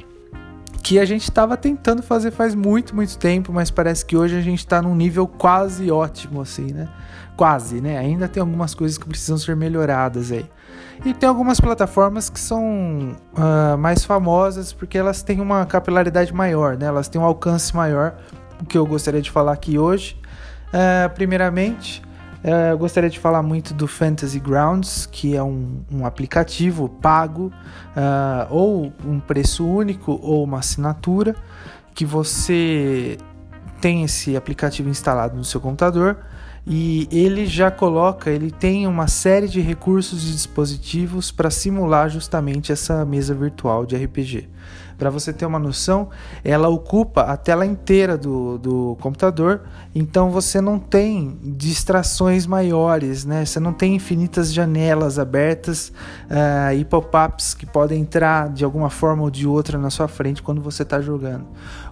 que 0.88 0.98
a 0.98 1.04
gente 1.04 1.24
estava 1.24 1.58
tentando 1.58 2.02
fazer 2.02 2.32
faz 2.32 2.56
muito, 2.56 2.96
muito 2.96 3.18
tempo, 3.18 3.52
mas 3.52 3.70
parece 3.70 4.06
que 4.06 4.16
hoje 4.16 4.38
a 4.38 4.42
gente 4.42 4.60
está 4.60 4.82
num 4.82 4.96
nível 4.96 5.28
quase 5.28 5.92
ótimo, 5.92 6.40
assim, 6.40 6.72
né? 6.72 6.88
Quase, 7.36 7.82
né? 7.82 7.98
Ainda 7.98 8.26
tem 8.26 8.40
algumas 8.40 8.74
coisas 8.74 8.98
que 8.98 9.06
precisam 9.06 9.38
ser 9.38 9.54
melhoradas 9.54 10.32
aí. 10.32 10.50
E 11.04 11.14
tem 11.14 11.28
algumas 11.28 11.60
plataformas 11.60 12.30
que 12.30 12.40
são 12.40 13.18
uh, 13.34 13.78
mais 13.78 14.06
famosas 14.06 14.72
porque 14.72 14.98
elas 14.98 15.22
têm 15.22 15.42
uma 15.42 15.66
capilaridade 15.66 16.34
maior, 16.34 16.78
né? 16.78 16.86
Elas 16.86 17.10
têm 17.10 17.20
um 17.20 17.26
alcance 17.26 17.76
maior, 17.76 18.16
o 18.62 18.66
que 18.66 18.78
eu 18.78 18.86
gostaria 18.86 19.22
de 19.22 19.30
falar 19.30 19.52
aqui 19.52 19.78
hoje. 19.78 20.18
Uh, 20.70 21.14
primeiramente, 21.14 22.02
eu 22.72 22.78
gostaria 22.78 23.10
de 23.10 23.20
falar 23.20 23.44
muito 23.44 23.74
do 23.74 23.88
Fantasy 23.88 24.40
Grounds, 24.40 25.06
que 25.06 25.36
é 25.36 25.44
um, 25.44 25.82
um 25.92 26.06
aplicativo 26.06 26.88
pago, 26.88 27.52
ou 28.50 28.94
um 29.06 29.20
preço 29.20 29.66
único, 29.68 30.20
ou 30.22 30.44
uma 30.44 30.60
assinatura, 30.60 31.36
que 31.94 32.06
você 32.06 33.18
tem 33.82 34.04
esse 34.04 34.36
aplicativo 34.36 34.90
instalado 34.90 35.36
no 35.36 35.44
seu 35.44 35.60
computador 35.60 36.18
e 36.70 37.08
ele 37.12 37.46
já 37.46 37.72
coloca, 37.72 38.30
ele 38.30 38.52
tem 38.52 38.86
uma 38.88 39.08
série 39.08 39.48
de 39.48 39.62
recursos 39.62 40.28
e 40.28 40.34
dispositivos 40.34 41.32
para 41.32 41.50
simular 41.50 42.10
justamente 42.10 42.74
essa 42.74 43.06
mesa 43.06 43.34
virtual 43.34 43.86
de 43.86 43.96
RPG. 43.96 44.50
Para 44.98 45.10
você 45.10 45.32
ter 45.32 45.46
uma 45.46 45.60
noção, 45.60 46.10
ela 46.44 46.68
ocupa 46.70 47.22
a 47.22 47.38
tela 47.38 47.66
inteira 47.66 48.18
do, 48.18 48.58
do 48.58 48.98
computador, 49.00 49.62
então 49.94 50.32
você 50.32 50.60
não 50.60 50.80
tem 50.80 51.38
distrações 51.44 52.48
maiores, 52.48 53.24
né? 53.24 53.46
Você 53.46 53.60
não 53.60 53.74
tem 53.74 53.96
infinitas 53.96 54.52
janelas 54.52 55.20
abertas 55.20 55.90
uh, 56.30 56.74
e 56.76 56.84
pop-ups 56.84 57.54
que 57.54 57.66
podem 57.66 58.02
entrar 58.02 58.50
de 58.50 58.66
alguma 58.66 58.90
forma 58.90 59.22
ou 59.24 59.30
de 59.30 59.46
outra 59.46 59.78
na 59.78 59.90
sua 59.90 60.08
frente 60.08 60.42
quando 60.42 60.62
você 60.62 60.82
está 60.82 61.00
jogando. 61.00 61.46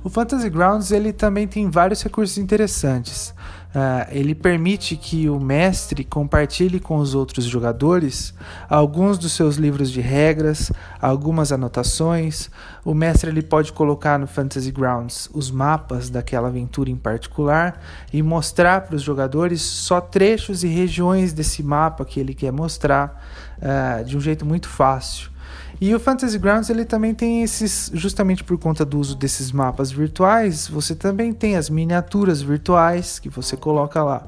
O 0.03 0.09
Fantasy 0.09 0.49
Grounds 0.49 0.91
ele 0.91 1.13
também 1.13 1.47
tem 1.47 1.69
vários 1.69 2.01
recursos 2.01 2.37
interessantes. 2.37 3.33
Uh, 3.75 4.07
ele 4.09 4.33
permite 4.33 4.95
que 4.95 5.27
o 5.27 5.37
mestre 5.37 6.05
compartilhe 6.05 6.79
com 6.79 6.95
os 6.95 7.13
outros 7.13 7.43
jogadores 7.43 8.33
alguns 8.69 9.17
dos 9.17 9.33
seus 9.33 9.57
livros 9.57 9.91
de 9.91 9.99
regras, 9.99 10.71
algumas 11.01 11.51
anotações. 11.51 12.49
O 12.85 12.93
mestre 12.93 13.29
ele 13.29 13.41
pode 13.41 13.73
colocar 13.73 14.17
no 14.17 14.27
Fantasy 14.27 14.71
Grounds 14.71 15.29
os 15.33 15.51
mapas 15.51 16.09
daquela 16.09 16.47
aventura 16.47 16.89
em 16.89 16.95
particular 16.95 17.81
e 18.13 18.23
mostrar 18.23 18.79
para 18.79 18.95
os 18.95 19.01
jogadores 19.01 19.61
só 19.61 19.99
trechos 19.99 20.63
e 20.63 20.67
regiões 20.69 21.33
desse 21.33 21.61
mapa 21.61 22.05
que 22.05 22.17
ele 22.17 22.33
quer 22.33 22.53
mostrar 22.53 23.21
uh, 23.57 24.05
de 24.05 24.15
um 24.15 24.21
jeito 24.21 24.45
muito 24.45 24.69
fácil. 24.69 25.34
E 25.79 25.93
o 25.93 25.99
Fantasy 25.99 26.37
Grounds 26.37 26.69
ele 26.69 26.85
também 26.85 27.13
tem 27.13 27.43
esses, 27.43 27.91
justamente 27.93 28.43
por 28.43 28.57
conta 28.57 28.85
do 28.85 28.99
uso 28.99 29.15
desses 29.15 29.51
mapas 29.51 29.91
virtuais, 29.91 30.67
você 30.67 30.95
também 30.95 31.33
tem 31.33 31.55
as 31.55 31.69
miniaturas 31.69 32.41
virtuais 32.41 33.19
que 33.19 33.29
você 33.29 33.57
coloca 33.57 34.03
lá. 34.03 34.23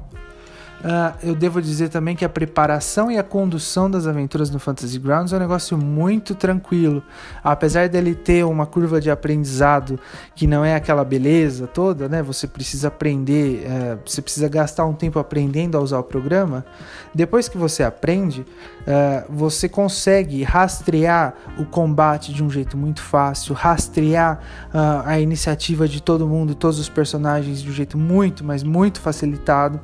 Uh, 0.78 1.12
eu 1.24 1.34
devo 1.34 1.60
dizer 1.60 1.88
também 1.88 2.14
que 2.14 2.24
a 2.24 2.28
preparação 2.28 3.10
e 3.10 3.18
a 3.18 3.22
condução 3.24 3.90
das 3.90 4.06
aventuras 4.06 4.48
no 4.48 4.60
Fantasy 4.60 4.96
Grounds 4.98 5.32
é 5.32 5.36
um 5.36 5.40
negócio 5.40 5.76
muito 5.76 6.36
tranquilo. 6.36 7.02
Apesar 7.42 7.88
dele 7.88 8.14
ter 8.14 8.44
uma 8.44 8.64
curva 8.64 9.00
de 9.00 9.10
aprendizado 9.10 9.98
que 10.36 10.46
não 10.46 10.64
é 10.64 10.76
aquela 10.76 11.04
beleza 11.04 11.66
toda, 11.66 12.08
né? 12.08 12.22
Você 12.22 12.46
precisa 12.46 12.88
aprender, 12.88 13.66
uh, 13.66 13.98
você 14.06 14.22
precisa 14.22 14.48
gastar 14.48 14.86
um 14.86 14.94
tempo 14.94 15.18
aprendendo 15.18 15.76
a 15.76 15.80
usar 15.80 15.98
o 15.98 16.04
programa. 16.04 16.64
Depois 17.12 17.48
que 17.48 17.58
você 17.58 17.82
aprende, 17.82 18.42
uh, 18.42 19.24
você 19.28 19.68
consegue 19.68 20.44
rastrear 20.44 21.34
o 21.58 21.64
combate 21.64 22.32
de 22.32 22.44
um 22.44 22.48
jeito 22.48 22.76
muito 22.76 23.02
fácil, 23.02 23.52
rastrear 23.52 24.40
a 25.04 25.18
iniciativa 25.18 25.88
de 25.88 26.02
todo 26.02 26.26
mundo, 26.26 26.54
todos 26.54 26.78
os 26.78 26.88
personagens 26.88 27.62
de 27.62 27.68
um 27.68 27.72
jeito 27.72 27.98
muito, 27.98 28.44
mas 28.44 28.62
muito 28.62 29.00
facilitado. 29.00 29.80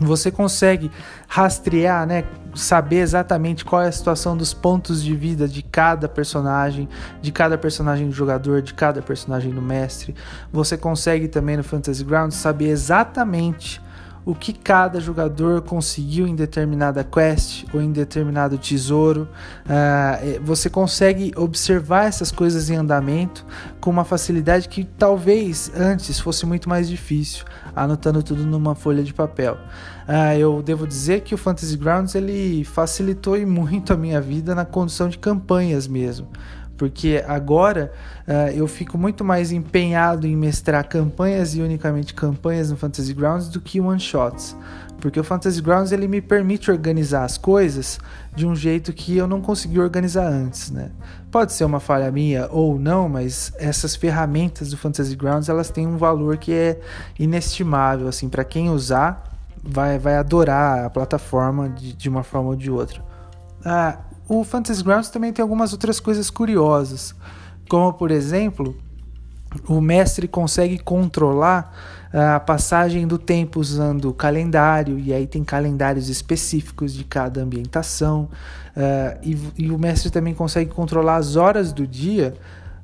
Você 0.00 0.30
consegue 0.30 0.90
rastrear, 1.28 2.06
né, 2.06 2.24
saber 2.54 2.96
exatamente 2.96 3.64
qual 3.64 3.82
é 3.82 3.88
a 3.88 3.92
situação 3.92 4.36
dos 4.36 4.52
pontos 4.52 5.02
de 5.02 5.14
vida 5.14 5.46
de 5.46 5.62
cada 5.62 6.08
personagem, 6.08 6.88
de 7.20 7.30
cada 7.30 7.56
personagem 7.56 8.08
do 8.08 8.14
jogador, 8.14 8.62
de 8.62 8.74
cada 8.74 9.00
personagem 9.02 9.52
do 9.52 9.62
mestre. 9.62 10.14
Você 10.52 10.76
consegue 10.76 11.28
também 11.28 11.56
no 11.56 11.62
Fantasy 11.62 12.02
Grounds 12.04 12.36
saber 12.36 12.68
exatamente 12.68 13.80
o 14.24 14.34
que 14.34 14.52
cada 14.52 15.00
jogador 15.00 15.62
conseguiu 15.62 16.26
em 16.26 16.34
determinada 16.34 17.02
quest 17.02 17.64
ou 17.72 17.80
em 17.80 17.90
determinado 17.90 18.58
tesouro. 18.58 19.28
Uh, 19.64 20.40
você 20.42 20.68
consegue 20.68 21.32
observar 21.36 22.04
essas 22.04 22.30
coisas 22.30 22.70
em 22.70 22.76
andamento 22.76 23.44
com 23.80 23.90
uma 23.90 24.04
facilidade 24.04 24.68
que 24.68 24.84
talvez 24.84 25.72
antes 25.74 26.20
fosse 26.20 26.44
muito 26.44 26.68
mais 26.68 26.88
difícil, 26.88 27.44
anotando 27.74 28.22
tudo 28.22 28.44
numa 28.44 28.74
folha 28.74 29.02
de 29.02 29.14
papel. 29.14 29.56
Uh, 30.08 30.36
eu 30.38 30.62
devo 30.62 30.86
dizer 30.86 31.20
que 31.22 31.34
o 31.34 31.38
Fantasy 31.38 31.76
Grounds 31.76 32.14
ele 32.14 32.64
facilitou 32.64 33.38
muito 33.46 33.92
a 33.92 33.96
minha 33.96 34.20
vida 34.20 34.54
na 34.54 34.64
condução 34.64 35.08
de 35.08 35.18
campanhas 35.18 35.86
mesmo 35.86 36.28
porque 36.80 37.22
agora 37.28 37.92
uh, 38.26 38.56
eu 38.56 38.66
fico 38.66 38.96
muito 38.96 39.22
mais 39.22 39.52
empenhado 39.52 40.26
em 40.26 40.34
mestrar 40.34 40.88
campanhas 40.88 41.54
e 41.54 41.60
unicamente 41.60 42.14
campanhas 42.14 42.70
no 42.70 42.76
Fantasy 42.78 43.12
Grounds 43.12 43.50
do 43.50 43.60
que 43.60 43.78
one 43.78 44.00
shots, 44.00 44.56
porque 44.98 45.20
o 45.20 45.22
Fantasy 45.22 45.60
Grounds 45.60 45.92
ele 45.92 46.08
me 46.08 46.22
permite 46.22 46.70
organizar 46.70 47.24
as 47.24 47.36
coisas 47.36 48.00
de 48.34 48.46
um 48.46 48.56
jeito 48.56 48.94
que 48.94 49.14
eu 49.14 49.26
não 49.26 49.42
consegui 49.42 49.78
organizar 49.78 50.26
antes, 50.26 50.70
né? 50.70 50.90
Pode 51.30 51.52
ser 51.52 51.64
uma 51.64 51.80
falha 51.80 52.10
minha 52.10 52.48
ou 52.50 52.78
não, 52.78 53.10
mas 53.10 53.52
essas 53.58 53.94
ferramentas 53.94 54.70
do 54.70 54.78
Fantasy 54.78 55.14
Grounds 55.14 55.50
elas 55.50 55.68
têm 55.68 55.86
um 55.86 55.98
valor 55.98 56.38
que 56.38 56.50
é 56.50 56.80
inestimável, 57.18 58.08
assim, 58.08 58.26
para 58.26 58.42
quem 58.42 58.70
usar 58.70 59.22
vai, 59.62 59.98
vai 59.98 60.16
adorar 60.16 60.86
a 60.86 60.88
plataforma 60.88 61.68
de, 61.68 61.92
de 61.92 62.08
uma 62.08 62.22
forma 62.22 62.48
ou 62.48 62.56
de 62.56 62.70
outra. 62.70 63.04
Ah, 63.62 63.98
o 64.30 64.44
Fantasy 64.44 64.84
Grounds 64.84 65.10
também 65.10 65.32
tem 65.32 65.42
algumas 65.42 65.72
outras 65.72 65.98
coisas 65.98 66.30
curiosas, 66.30 67.12
como 67.68 67.92
por 67.92 68.12
exemplo, 68.12 68.76
o 69.66 69.80
mestre 69.80 70.28
consegue 70.28 70.78
controlar 70.78 71.74
ah, 72.12 72.36
a 72.36 72.40
passagem 72.40 73.08
do 73.08 73.18
tempo 73.18 73.58
usando 73.58 74.14
calendário, 74.14 75.00
e 75.00 75.12
aí 75.12 75.26
tem 75.26 75.42
calendários 75.42 76.08
específicos 76.08 76.94
de 76.94 77.02
cada 77.02 77.42
ambientação, 77.42 78.28
uh, 78.76 79.18
e, 79.20 79.36
e, 79.58 79.70
o 79.72 79.78
mestre 79.78 80.10
também 80.10 80.32
consegue 80.32 80.70
controlar 80.70 81.16
as 81.16 81.34
horas 81.34 81.72
do 81.72 81.84
dia 81.84 82.34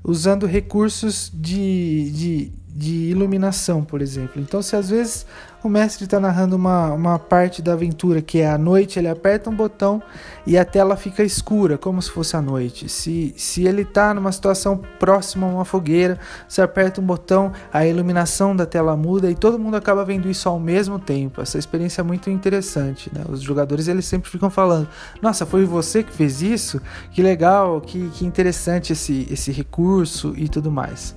usando 0.02 0.46
recursos 0.46 1.30
de, 1.32 2.10
de, 2.10 2.52
de 2.68 3.10
iluminação, 3.10 3.84
por 3.84 4.02
exemplo. 4.02 4.42
Então, 4.42 4.60
se 4.62 4.74
às 4.74 4.90
vezes 4.90 5.24
o 5.66 5.68
mestre 5.68 6.04
está 6.04 6.20
narrando 6.20 6.54
uma, 6.54 6.92
uma 6.92 7.18
parte 7.18 7.60
da 7.60 7.72
aventura 7.72 8.22
que 8.22 8.40
é 8.40 8.48
a 8.48 8.56
noite, 8.56 8.98
ele 8.98 9.08
aperta 9.08 9.50
um 9.50 9.54
botão 9.54 10.00
e 10.46 10.56
a 10.56 10.64
tela 10.64 10.96
fica 10.96 11.24
escura, 11.24 11.76
como 11.76 12.00
se 12.00 12.08
fosse 12.10 12.36
a 12.36 12.40
noite. 12.40 12.88
Se, 12.88 13.34
se 13.36 13.64
ele 13.66 13.82
está 13.82 14.14
numa 14.14 14.30
situação 14.30 14.80
próxima 15.00 15.46
a 15.46 15.50
uma 15.50 15.64
fogueira, 15.64 16.18
você 16.48 16.62
aperta 16.62 17.00
um 17.00 17.04
botão, 17.04 17.52
a 17.72 17.84
iluminação 17.84 18.54
da 18.54 18.64
tela 18.64 18.96
muda 18.96 19.28
e 19.28 19.34
todo 19.34 19.58
mundo 19.58 19.76
acaba 19.76 20.04
vendo 20.04 20.30
isso 20.30 20.48
ao 20.48 20.60
mesmo 20.60 21.00
tempo. 21.00 21.42
Essa 21.42 21.58
experiência 21.58 22.00
é 22.00 22.04
muito 22.04 22.30
interessante. 22.30 23.10
Né? 23.12 23.24
Os 23.28 23.42
jogadores 23.42 23.88
eles 23.88 24.04
sempre 24.04 24.30
ficam 24.30 24.48
falando: 24.48 24.88
Nossa, 25.20 25.44
foi 25.44 25.64
você 25.64 26.04
que 26.04 26.12
fez 26.12 26.42
isso? 26.42 26.80
Que 27.10 27.22
legal, 27.22 27.80
que, 27.80 28.08
que 28.10 28.24
interessante 28.24 28.92
esse, 28.92 29.26
esse 29.30 29.50
recurso 29.50 30.32
e 30.36 30.48
tudo 30.48 30.70
mais. 30.70 31.16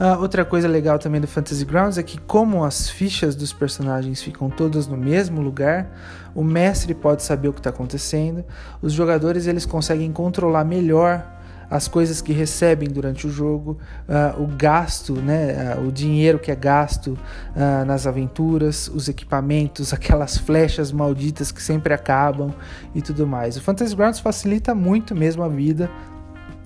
Uh, 0.00 0.18
outra 0.18 0.46
coisa 0.46 0.66
legal 0.66 0.98
também 0.98 1.20
do 1.20 1.26
Fantasy 1.26 1.64
Grounds 1.64 1.98
é 1.98 2.02
que, 2.02 2.18
como 2.18 2.64
as 2.64 2.88
fichas 2.88 3.34
dos 3.34 3.52
personagens 3.52 3.89
ficam 4.22 4.50
todas 4.50 4.86
no 4.86 4.96
mesmo 4.96 5.40
lugar, 5.40 5.90
o 6.34 6.42
mestre 6.42 6.94
pode 6.94 7.22
saber 7.22 7.48
o 7.48 7.52
que 7.52 7.60
está 7.60 7.70
acontecendo, 7.70 8.44
os 8.80 8.92
jogadores 8.92 9.46
eles 9.46 9.66
conseguem 9.66 10.12
controlar 10.12 10.64
melhor 10.64 11.40
as 11.70 11.86
coisas 11.86 12.20
que 12.20 12.32
recebem 12.32 12.88
durante 12.88 13.28
o 13.28 13.30
jogo, 13.30 13.78
uh, 14.08 14.42
o 14.42 14.46
gasto, 14.48 15.14
né, 15.14 15.76
uh, 15.76 15.86
o 15.86 15.92
dinheiro 15.92 16.38
que 16.38 16.50
é 16.50 16.56
gasto 16.56 17.16
uh, 17.54 17.84
nas 17.86 18.08
aventuras, 18.08 18.88
os 18.88 19.08
equipamentos, 19.08 19.94
aquelas 19.94 20.36
flechas 20.36 20.90
malditas 20.90 21.52
que 21.52 21.62
sempre 21.62 21.94
acabam 21.94 22.52
e 22.92 23.00
tudo 23.00 23.24
mais. 23.24 23.56
O 23.56 23.62
Fantasy 23.62 23.94
Grounds 23.94 24.18
facilita 24.18 24.74
muito 24.74 25.14
mesmo 25.14 25.44
a 25.44 25.48
vida 25.48 25.88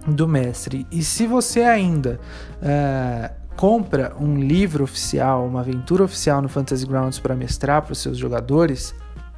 do 0.06 0.26
mestre. 0.26 0.86
E 0.90 1.02
se 1.02 1.26
você 1.26 1.62
ainda 1.62 2.18
uh, 2.62 3.43
compra 3.56 4.14
um 4.18 4.38
livro 4.38 4.84
oficial, 4.84 5.46
uma 5.46 5.60
aventura 5.60 6.04
oficial 6.04 6.42
no 6.42 6.48
Fantasy 6.48 6.86
Grounds 6.86 7.18
para 7.18 7.34
mestrar 7.34 7.82
para 7.82 7.92
os 7.92 7.98
seus 7.98 8.18
jogadores, 8.18 8.94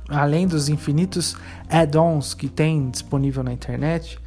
além 0.08 0.46
dos 0.46 0.68
infinitos 0.68 1.36
add-ons 1.68 2.34
que 2.34 2.48
tem 2.48 2.90
disponível 2.90 3.42
na 3.42 3.52
internet, 3.52 4.18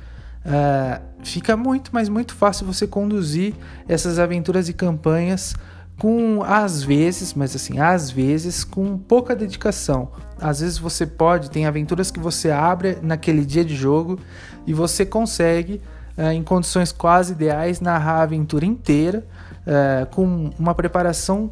uh, 0.46 1.02
fica 1.24 1.58
muito, 1.58 1.90
mas 1.94 2.10
muito 2.10 2.36
fácil 2.36 2.66
você 2.66 2.86
conduzir 2.86 3.54
essas 3.88 4.20
aventuras 4.20 4.70
e 4.70 4.74
campanhas 4.74 5.56
com 5.98 6.42
às 6.44 6.82
vezes, 6.82 7.34
mas 7.34 7.56
assim, 7.56 7.80
às 7.80 8.10
vezes 8.10 8.64
com 8.64 8.98
pouca 8.98 9.36
dedicação. 9.36 10.12
Às 10.40 10.62
vezes 10.62 10.78
você 10.78 11.06
pode, 11.06 11.52
tem 11.52 11.66
aventuras 11.66 12.10
que 12.10 12.20
você 12.20 12.50
abre 12.50 12.98
naquele 13.02 13.46
dia 13.46 13.66
de 13.66 13.76
jogo 13.76 14.18
e 14.66 14.74
você 14.74 15.06
consegue 15.06 15.82
é, 16.16 16.34
em 16.34 16.44
condições 16.44 16.92
quase 16.92 17.34
ideais, 17.34 17.82
narrar 17.82 18.20
a 18.20 18.24
aventura 18.24 18.66
inteira 18.66 19.26
é, 19.66 20.06
com 20.06 20.50
uma 20.58 20.74
preparação 20.74 21.50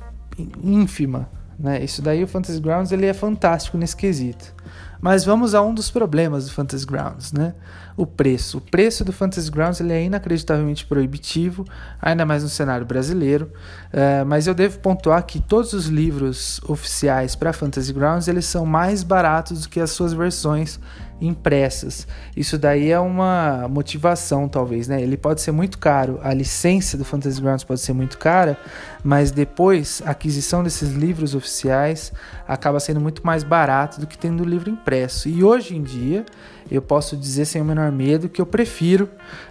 ínfima. 0.63 1.29
Né? 1.59 1.83
Isso 1.83 2.01
daí 2.01 2.23
o 2.23 2.27
Fantasy 2.27 2.59
Grounds 2.59 2.91
ele 2.91 3.05
é 3.05 3.13
fantástico 3.13 3.77
nesse 3.77 3.95
quesito. 3.95 4.53
Mas 4.99 5.23
vamos 5.23 5.53
a 5.53 5.61
um 5.61 5.73
dos 5.73 5.91
problemas 5.91 6.45
do 6.45 6.51
Fantasy 6.51 6.85
Grounds, 6.85 7.31
né? 7.31 7.53
O 7.95 8.05
preço. 8.05 8.57
O 8.57 8.61
preço 8.61 9.05
do 9.05 9.13
Fantasy 9.13 9.49
Grounds 9.49 9.79
ele 9.79 9.93
é 9.93 10.03
inacreditavelmente 10.03 10.85
proibitivo, 10.85 11.65
ainda 12.01 12.25
mais 12.25 12.43
no 12.43 12.49
cenário 12.49 12.85
brasileiro. 12.85 13.51
Uh, 13.93 14.25
mas 14.25 14.47
eu 14.47 14.55
devo 14.55 14.79
pontuar 14.79 15.23
que 15.23 15.39
todos 15.39 15.73
os 15.73 15.85
livros 15.85 16.59
oficiais 16.67 17.35
para 17.35 17.53
Fantasy 17.53 17.93
Grounds 17.93 18.27
eles 18.27 18.45
são 18.45 18.65
mais 18.65 19.03
baratos 19.03 19.63
do 19.63 19.69
que 19.69 19.79
as 19.79 19.91
suas 19.91 20.13
versões 20.13 20.79
impressas. 21.19 22.07
Isso 22.35 22.57
daí 22.57 22.91
é 22.91 22.99
uma 22.99 23.67
motivação, 23.67 24.47
talvez, 24.47 24.87
né? 24.87 25.01
Ele 25.01 25.17
pode 25.17 25.41
ser 25.41 25.51
muito 25.51 25.77
caro, 25.77 26.19
a 26.23 26.33
licença 26.33 26.97
do 26.97 27.03
Fantasy 27.03 27.41
Grounds 27.41 27.63
pode 27.63 27.79
ser 27.79 27.93
muito 27.93 28.17
cara, 28.17 28.57
mas 29.03 29.31
depois 29.31 30.01
a 30.05 30.11
aquisição 30.11 30.63
desses 30.63 30.91
livros 30.91 31.33
oficiais 31.35 32.11
acaba 32.47 32.79
sendo 32.79 32.99
muito 32.99 33.25
mais 33.25 33.43
barato 33.43 33.99
do 33.99 34.07
que 34.07 34.17
tendo 34.17 34.43
o 34.43 34.45
livro 34.45 34.69
impresso. 34.69 35.27
E 35.27 35.43
hoje 35.43 35.75
em 35.75 35.83
dia, 35.83 36.25
eu 36.69 36.81
posso 36.81 37.17
dizer 37.17 37.45
sem 37.45 37.61
o 37.61 37.65
menor 37.65 37.91
medo 37.91 38.29
que 38.29 38.41
eu 38.41 38.45
prefiro 38.45 39.09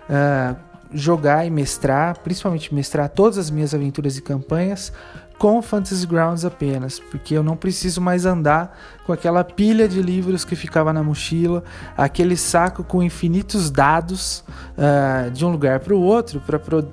uh, 0.09 0.57
jogar 0.93 1.45
e 1.47 1.51
mestrar, 1.51 2.19
principalmente 2.21 2.75
mestrar 2.75 3.09
todas 3.09 3.39
as 3.39 3.51
minhas 3.51 3.75
aventuras 3.75 4.17
e 4.17 4.23
campanhas 4.23 4.93
com 5.39 5.61
Fantasy 5.61 6.07
Grounds 6.07 6.45
apenas, 6.45 6.99
porque 6.99 7.35
eu 7.35 7.43
não 7.43 7.57
preciso 7.57 8.01
mais 8.01 8.25
andar 8.25 8.79
com 9.05 9.13
aquela 9.13 9.45
pilha 9.45 9.87
de 9.87 10.01
livros 10.01 10.45
que 10.45 10.57
ficava 10.57 10.93
na 10.93 11.03
mochila, 11.03 11.63
aquele 11.97 12.37
saco 12.37 12.83
com 12.83 13.03
infinitos 13.03 13.71
dados 13.71 14.43
uh, 14.77 15.31
de 15.31 15.45
um 15.45 15.51
lugar 15.51 15.81
para 15.81 15.95
o 15.95 16.01
outro 16.01 16.43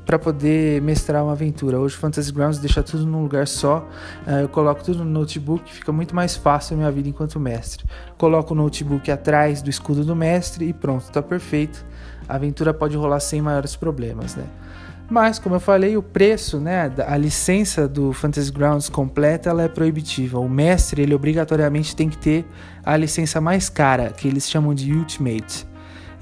para 0.06 0.20
poder 0.20 0.82
mestrar 0.82 1.24
uma 1.24 1.32
aventura. 1.32 1.80
Hoje 1.80 1.96
Fantasy 1.96 2.32
Grounds 2.32 2.60
deixa 2.60 2.84
tudo 2.84 3.06
num 3.06 3.24
lugar 3.24 3.48
só, 3.48 3.88
uh, 4.28 4.32
eu 4.42 4.50
coloco 4.50 4.84
tudo 4.84 5.04
no 5.04 5.12
notebook, 5.12 5.74
fica 5.74 5.92
muito 5.92 6.16
mais 6.16 6.36
fácil 6.36 6.76
a 6.76 6.78
minha 6.78 6.92
vida 6.92 7.10
enquanto 7.10 7.40
mestre. 7.40 7.86
Coloco 8.18 8.54
o 8.54 8.58
notebook 8.58 9.10
atrás 9.10 9.62
do 9.62 9.70
escudo 9.70 10.04
do 10.04 10.16
mestre 10.16 10.66
e 10.66 10.74
pronto, 10.74 11.04
está 11.04 11.22
perfeito. 11.22 11.86
A 12.28 12.36
aventura 12.36 12.74
pode 12.74 12.96
rolar 12.96 13.20
sem 13.20 13.42
maiores 13.42 13.76
problemas, 13.76 14.36
né? 14.36 14.46
Mas, 15.14 15.38
como 15.38 15.54
eu 15.54 15.60
falei, 15.60 15.96
o 15.96 16.02
preço, 16.02 16.60
né, 16.60 16.92
a 17.06 17.16
licença 17.16 17.88
do 17.88 18.12
Fantasy 18.14 18.52
Grounds 18.52 18.90
completa, 18.90 19.48
ela 19.48 19.62
é 19.62 19.68
proibitiva. 19.68 20.40
O 20.40 20.50
mestre, 20.50 21.04
ele 21.04 21.14
obrigatoriamente 21.14 21.96
tem 21.96 22.10
que 22.10 22.18
ter 22.18 22.44
a 22.84 22.98
licença 22.98 23.40
mais 23.40 23.70
cara, 23.70 24.10
que 24.10 24.28
eles 24.28 24.50
chamam 24.50 24.74
de 24.74 24.92
Ultimate. 24.92 25.68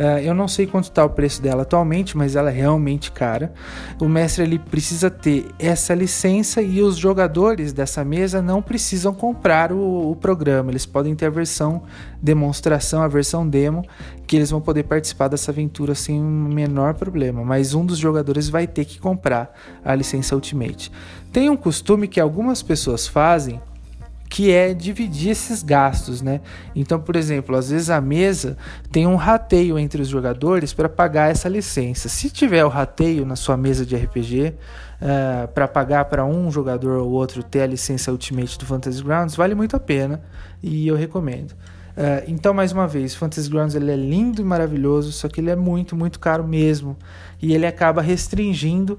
Uh, 0.02 0.18
eu 0.18 0.34
não 0.34 0.48
sei 0.48 0.66
quanto 0.66 0.86
está 0.86 1.06
o 1.06 1.10
preço 1.12 1.40
dela 1.44 1.62
atualmente, 1.62 2.18
mas 2.18 2.36
ela 2.36 2.50
é 2.50 2.54
realmente 2.54 3.12
cara. 3.12 3.54
O 4.02 4.10
mestre 4.10 4.44
ele 4.44 4.58
precisa 4.58 5.12
ter 5.12 5.46
essa 5.60 5.94
licença 5.94 6.60
e 6.60 6.82
os 6.82 6.98
jogadores 6.98 7.72
dessa 7.72 8.04
mesa 8.04 8.42
não 8.42 8.64
precisam 8.64 9.14
comprar 9.14 9.72
o, 9.72 10.10
o 10.10 10.16
programa. 10.16 10.72
Eles 10.72 10.88
podem 10.88 11.14
ter 11.14 11.28
a 11.28 11.30
versão 11.30 11.84
demonstração, 12.20 13.04
a 13.04 13.08
versão 13.08 13.48
demo, 13.48 13.86
que 14.26 14.36
eles 14.36 14.50
vão 14.50 14.60
poder 14.60 14.86
participar 14.86 15.28
dessa 15.28 15.52
aventura 15.52 15.94
sem 15.94 16.20
o 16.20 16.24
menor 16.24 16.96
problema. 16.96 17.46
Mas 17.46 17.76
um 17.76 17.86
dos 17.86 18.00
jogadores 18.00 18.50
vai 18.50 18.66
ter 18.66 18.86
que 18.86 19.00
comprar 19.00 19.56
a 19.86 19.94
licença 19.94 20.34
Ultimate. 20.34 20.92
Tem 21.32 21.48
um 21.48 21.56
costume 21.56 22.08
que 22.08 22.20
algumas 22.20 22.64
pessoas 22.64 23.08
fazem 23.08 23.62
que 24.32 24.50
é 24.50 24.74
dividir 24.74 25.32
esses 25.32 25.62
gastos, 25.62 26.22
né? 26.22 26.40
Então, 26.74 26.98
por 27.02 27.18
exemplo, 27.18 27.54
às 27.54 27.70
vezes 27.70 27.90
a 27.90 28.00
mesa 28.00 28.58
tem 28.90 29.06
um 29.06 29.18
rateio 29.18 29.78
entre 29.78 30.02
os 30.02 30.08
jogadores 30.08 30.72
para 30.72 30.88
pagar 30.88 31.30
essa 31.30 31.50
licença. 31.50 32.08
Se 32.08 32.30
tiver 32.30 32.64
o 32.64 32.70
rateio 32.70 33.26
na 33.26 33.36
sua 33.36 33.58
mesa 33.58 33.86
de 33.86 33.94
RPG, 33.94 34.48
uh, 34.48 34.56
eh, 35.02 35.48
para 35.48 35.68
pagar 35.68 36.06
para 36.06 36.24
um 36.24 36.50
jogador 36.50 37.00
ou 37.00 37.12
outro 37.12 37.44
ter 37.44 37.64
a 37.64 37.68
licença 37.68 38.10
Ultimate 38.10 38.58
do 38.58 38.66
Fantasy 38.66 39.04
Grounds, 39.04 39.36
vale 39.36 39.54
muito 39.54 39.76
a 39.76 39.80
pena 39.82 40.22
e 40.64 40.88
eu 40.88 40.96
recomendo. 40.96 41.52
Uh, 41.52 42.24
então, 42.26 42.54
mais 42.54 42.72
uma 42.72 42.88
vez, 42.88 43.14
Fantasy 43.14 43.50
Grounds 43.50 43.76
ele 43.76 43.92
é 43.92 43.98
lindo 43.98 44.42
e 44.42 44.46
maravilhoso, 44.46 45.12
só 45.12 45.28
que 45.28 45.42
ele 45.42 45.50
é 45.50 45.58
muito, 45.58 45.94
muito 45.94 46.22
caro 46.22 46.48
mesmo. 46.48 46.96
E 47.42 47.54
ele 47.54 47.66
acaba 47.66 48.02
restringindo 48.02 48.98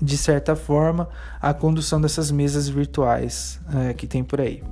de 0.00 0.16
certa 0.16 0.54
forma, 0.54 1.08
a 1.40 1.54
condução 1.54 2.00
dessas 2.00 2.30
mesas 2.30 2.68
virtuais 2.68 3.60
é, 3.88 3.94
que 3.94 4.06
tem 4.06 4.22
por 4.22 4.40
aí. 4.40 4.62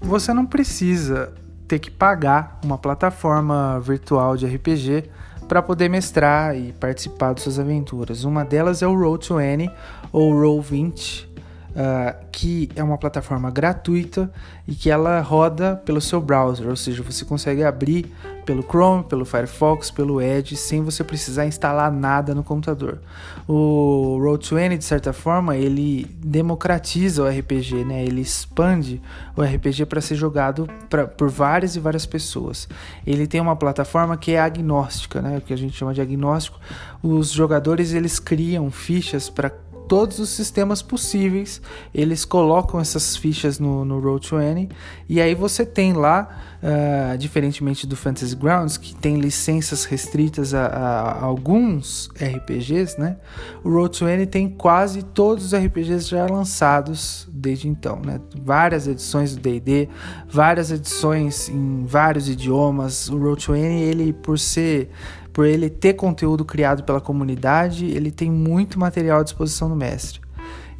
Você 0.00 0.32
não 0.32 0.46
precisa 0.46 1.32
ter 1.66 1.78
que 1.78 1.90
pagar 1.90 2.58
uma 2.64 2.78
plataforma 2.78 3.80
virtual 3.80 4.36
de 4.36 4.46
RPG 4.46 5.10
para 5.48 5.62
poder 5.62 5.88
mestrar 5.88 6.56
e 6.56 6.72
participar 6.72 7.34
de 7.34 7.42
suas 7.42 7.58
aventuras. 7.58 8.24
Uma 8.24 8.44
delas 8.44 8.82
é 8.82 8.86
o 8.86 8.94
Roll20 8.94 9.70
ou 10.12 10.32
Roll20, 10.32 11.26
uh, 11.74 12.24
que 12.30 12.68
é 12.74 12.82
uma 12.82 12.96
plataforma 12.96 13.50
gratuita 13.50 14.30
e 14.66 14.74
que 14.74 14.90
ela 14.90 15.20
roda 15.20 15.76
pelo 15.84 16.00
seu 16.00 16.20
browser, 16.20 16.68
ou 16.68 16.76
seja, 16.76 17.02
você 17.02 17.24
consegue 17.24 17.62
abrir 17.62 18.10
pelo 18.44 18.62
Chrome, 18.62 19.04
pelo 19.04 19.24
Firefox, 19.24 19.90
pelo 19.90 20.20
Edge, 20.20 20.56
sem 20.56 20.82
você 20.82 21.02
precisar 21.02 21.46
instalar 21.46 21.90
nada 21.90 22.34
no 22.34 22.44
computador. 22.44 23.00
O 23.48 24.18
Roll20, 24.20 24.78
de 24.78 24.84
certa 24.84 25.12
forma, 25.12 25.56
ele 25.56 26.06
democratiza 26.18 27.22
o 27.22 27.28
RPG, 27.28 27.84
né? 27.84 28.04
ele 28.04 28.20
expande 28.20 29.00
o 29.36 29.42
RPG 29.42 29.86
para 29.86 30.00
ser 30.00 30.14
jogado 30.14 30.68
pra, 30.88 31.06
por 31.06 31.28
várias 31.28 31.76
e 31.76 31.80
várias 31.80 32.06
pessoas. 32.06 32.68
Ele 33.06 33.26
tem 33.26 33.40
uma 33.40 33.56
plataforma 33.56 34.16
que 34.16 34.32
é 34.32 34.40
agnóstica, 34.40 35.20
né? 35.20 35.38
o 35.38 35.40
que 35.40 35.52
a 35.52 35.58
gente 35.58 35.76
chama 35.76 35.94
de 35.94 36.00
agnóstico. 36.00 36.58
Os 37.02 37.30
jogadores 37.30 37.92
eles 37.92 38.18
criam 38.18 38.70
fichas 38.70 39.28
para 39.28 39.50
todos 39.88 40.18
os 40.18 40.30
sistemas 40.30 40.82
possíveis. 40.82 41.60
Eles 41.94 42.24
colocam 42.24 42.80
essas 42.80 43.16
fichas 43.16 43.58
no, 43.58 43.84
no 43.84 44.00
Roll20 44.00 44.70
e 45.08 45.20
aí 45.20 45.34
você 45.34 45.64
tem 45.64 45.92
lá, 45.92 46.28
uh, 46.62 47.18
diferentemente 47.18 47.86
do 47.86 47.96
Fantasy 47.96 48.34
Grounds, 48.34 48.76
que 48.76 48.94
tem 48.94 49.20
licenças 49.20 49.84
restritas 49.84 50.54
a, 50.54 50.66
a, 50.66 51.00
a 51.12 51.24
alguns 51.24 52.08
RPGs, 52.16 52.98
né? 52.98 53.16
O 53.62 53.68
Roll20 53.68 54.26
tem 54.28 54.48
quase 54.48 55.02
todos 55.02 55.46
os 55.46 55.54
RPGs 55.54 56.08
já 56.08 56.26
lançados 56.26 57.28
desde 57.32 57.68
então, 57.68 58.00
né? 58.00 58.20
Várias 58.42 58.86
edições 58.86 59.34
do 59.34 59.40
D&D, 59.40 59.88
várias 60.28 60.70
edições 60.70 61.48
em 61.48 61.84
vários 61.84 62.28
idiomas. 62.28 63.08
O 63.08 63.18
Roll20 63.18 63.56
ele 63.56 64.12
por 64.12 64.38
ser 64.38 64.90
por 65.34 65.44
ele 65.44 65.68
ter 65.68 65.94
conteúdo 65.94 66.44
criado 66.44 66.84
pela 66.84 67.00
comunidade, 67.00 67.86
ele 67.86 68.12
tem 68.12 68.30
muito 68.30 68.78
material 68.78 69.20
à 69.20 69.22
disposição 69.24 69.68
do 69.68 69.74
mestre. 69.74 70.20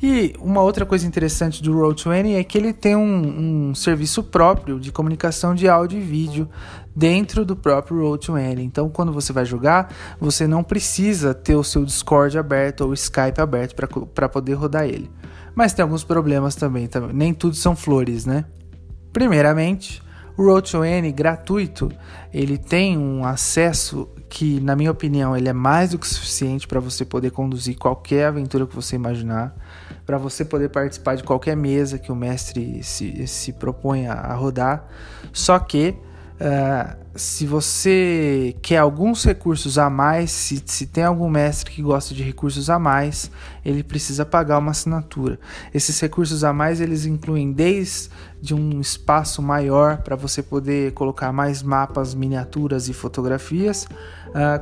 E 0.00 0.34
uma 0.38 0.62
outra 0.62 0.86
coisa 0.86 1.06
interessante 1.06 1.62
do 1.62 1.74
Roll20 1.74 2.38
é 2.38 2.44
que 2.44 2.56
ele 2.56 2.72
tem 2.72 2.94
um, 2.94 3.70
um, 3.70 3.74
serviço 3.74 4.22
próprio 4.22 4.78
de 4.78 4.92
comunicação 4.92 5.54
de 5.54 5.68
áudio 5.68 5.98
e 5.98 6.02
vídeo 6.02 6.48
dentro 6.94 7.44
do 7.44 7.56
próprio 7.56 7.98
Roll20. 7.98 8.60
Então, 8.60 8.88
quando 8.88 9.12
você 9.12 9.32
vai 9.32 9.44
jogar, 9.44 9.92
você 10.20 10.46
não 10.46 10.62
precisa 10.62 11.34
ter 11.34 11.56
o 11.56 11.64
seu 11.64 11.84
Discord 11.84 12.38
aberto 12.38 12.82
ou 12.82 12.94
Skype 12.94 13.40
aberto 13.40 13.74
para 14.14 14.28
poder 14.28 14.54
rodar 14.54 14.84
ele. 14.84 15.10
Mas 15.54 15.72
tem 15.72 15.82
alguns 15.82 16.04
problemas 16.04 16.54
também, 16.54 16.86
também, 16.86 17.12
nem 17.12 17.34
tudo 17.34 17.56
são 17.56 17.74
flores, 17.74 18.24
né? 18.24 18.44
Primeiramente, 19.12 20.02
o 20.36 20.42
Roll20 20.42 21.12
gratuito, 21.12 21.90
ele 22.32 22.58
tem 22.58 22.98
um 22.98 23.24
acesso 23.24 24.08
que, 24.34 24.58
na 24.58 24.74
minha 24.74 24.90
opinião, 24.90 25.36
ele 25.36 25.48
é 25.48 25.52
mais 25.52 25.90
do 25.90 25.98
que 25.98 26.08
suficiente 26.08 26.66
para 26.66 26.80
você 26.80 27.04
poder 27.04 27.30
conduzir 27.30 27.78
qualquer 27.78 28.26
aventura 28.26 28.66
que 28.66 28.74
você 28.74 28.96
imaginar, 28.96 29.54
para 30.04 30.18
você 30.18 30.44
poder 30.44 30.70
participar 30.70 31.14
de 31.14 31.22
qualquer 31.22 31.56
mesa 31.56 32.00
que 32.00 32.10
o 32.10 32.16
mestre 32.16 32.82
se, 32.82 33.28
se 33.28 33.52
propõe 33.52 34.08
a 34.08 34.34
rodar. 34.34 34.88
Só 35.32 35.56
que 35.60 35.94
Uh, 36.34 36.96
se 37.14 37.46
você 37.46 38.56
quer 38.60 38.78
alguns 38.78 39.22
recursos 39.22 39.78
a 39.78 39.88
mais, 39.88 40.32
se, 40.32 40.60
se 40.66 40.84
tem 40.84 41.04
algum 41.04 41.28
mestre 41.28 41.70
que 41.70 41.80
gosta 41.80 42.12
de 42.12 42.24
recursos 42.24 42.68
a 42.68 42.76
mais, 42.76 43.30
ele 43.64 43.84
precisa 43.84 44.26
pagar 44.26 44.58
uma 44.58 44.72
assinatura. 44.72 45.38
Esses 45.72 45.98
recursos 46.00 46.42
a 46.42 46.52
mais 46.52 46.80
eles 46.80 47.06
incluem 47.06 47.52
desde 47.52 48.52
um 48.52 48.80
espaço 48.80 49.40
maior 49.40 49.98
para 49.98 50.16
você 50.16 50.42
poder 50.42 50.92
colocar 50.92 51.32
mais 51.32 51.62
mapas, 51.62 52.14
miniaturas 52.14 52.88
e 52.88 52.92
fotografias, 52.92 53.86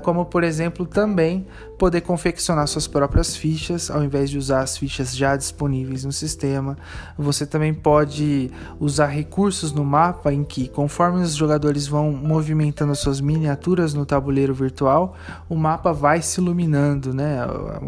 como 0.02 0.26
por 0.26 0.44
exemplo 0.44 0.84
também 0.84 1.46
poder 1.78 2.02
confeccionar 2.02 2.66
suas 2.68 2.86
próprias 2.86 3.34
fichas 3.34 3.90
ao 3.90 4.04
invés 4.04 4.30
de 4.30 4.38
usar 4.38 4.60
as 4.60 4.76
fichas 4.76 5.16
já 5.16 5.34
disponíveis 5.36 6.04
no 6.04 6.12
sistema. 6.12 6.76
Você 7.18 7.46
também 7.46 7.72
pode 7.72 8.50
usar 8.78 9.06
recursos 9.06 9.72
no 9.72 9.84
mapa 9.84 10.32
em 10.32 10.44
que, 10.44 10.68
conforme 10.68 11.22
os 11.22 11.34
jogadores 11.34 11.86
vão 11.86 12.12
movimentando 12.12 12.94
suas 12.94 13.20
miniaturas 13.20 13.94
no 13.94 14.06
tabuleiro 14.06 14.54
virtual, 14.54 15.16
o 15.48 15.56
mapa 15.56 15.92
vai 15.92 16.22
se 16.22 16.40
iluminando, 16.40 17.12
né? 17.12 17.38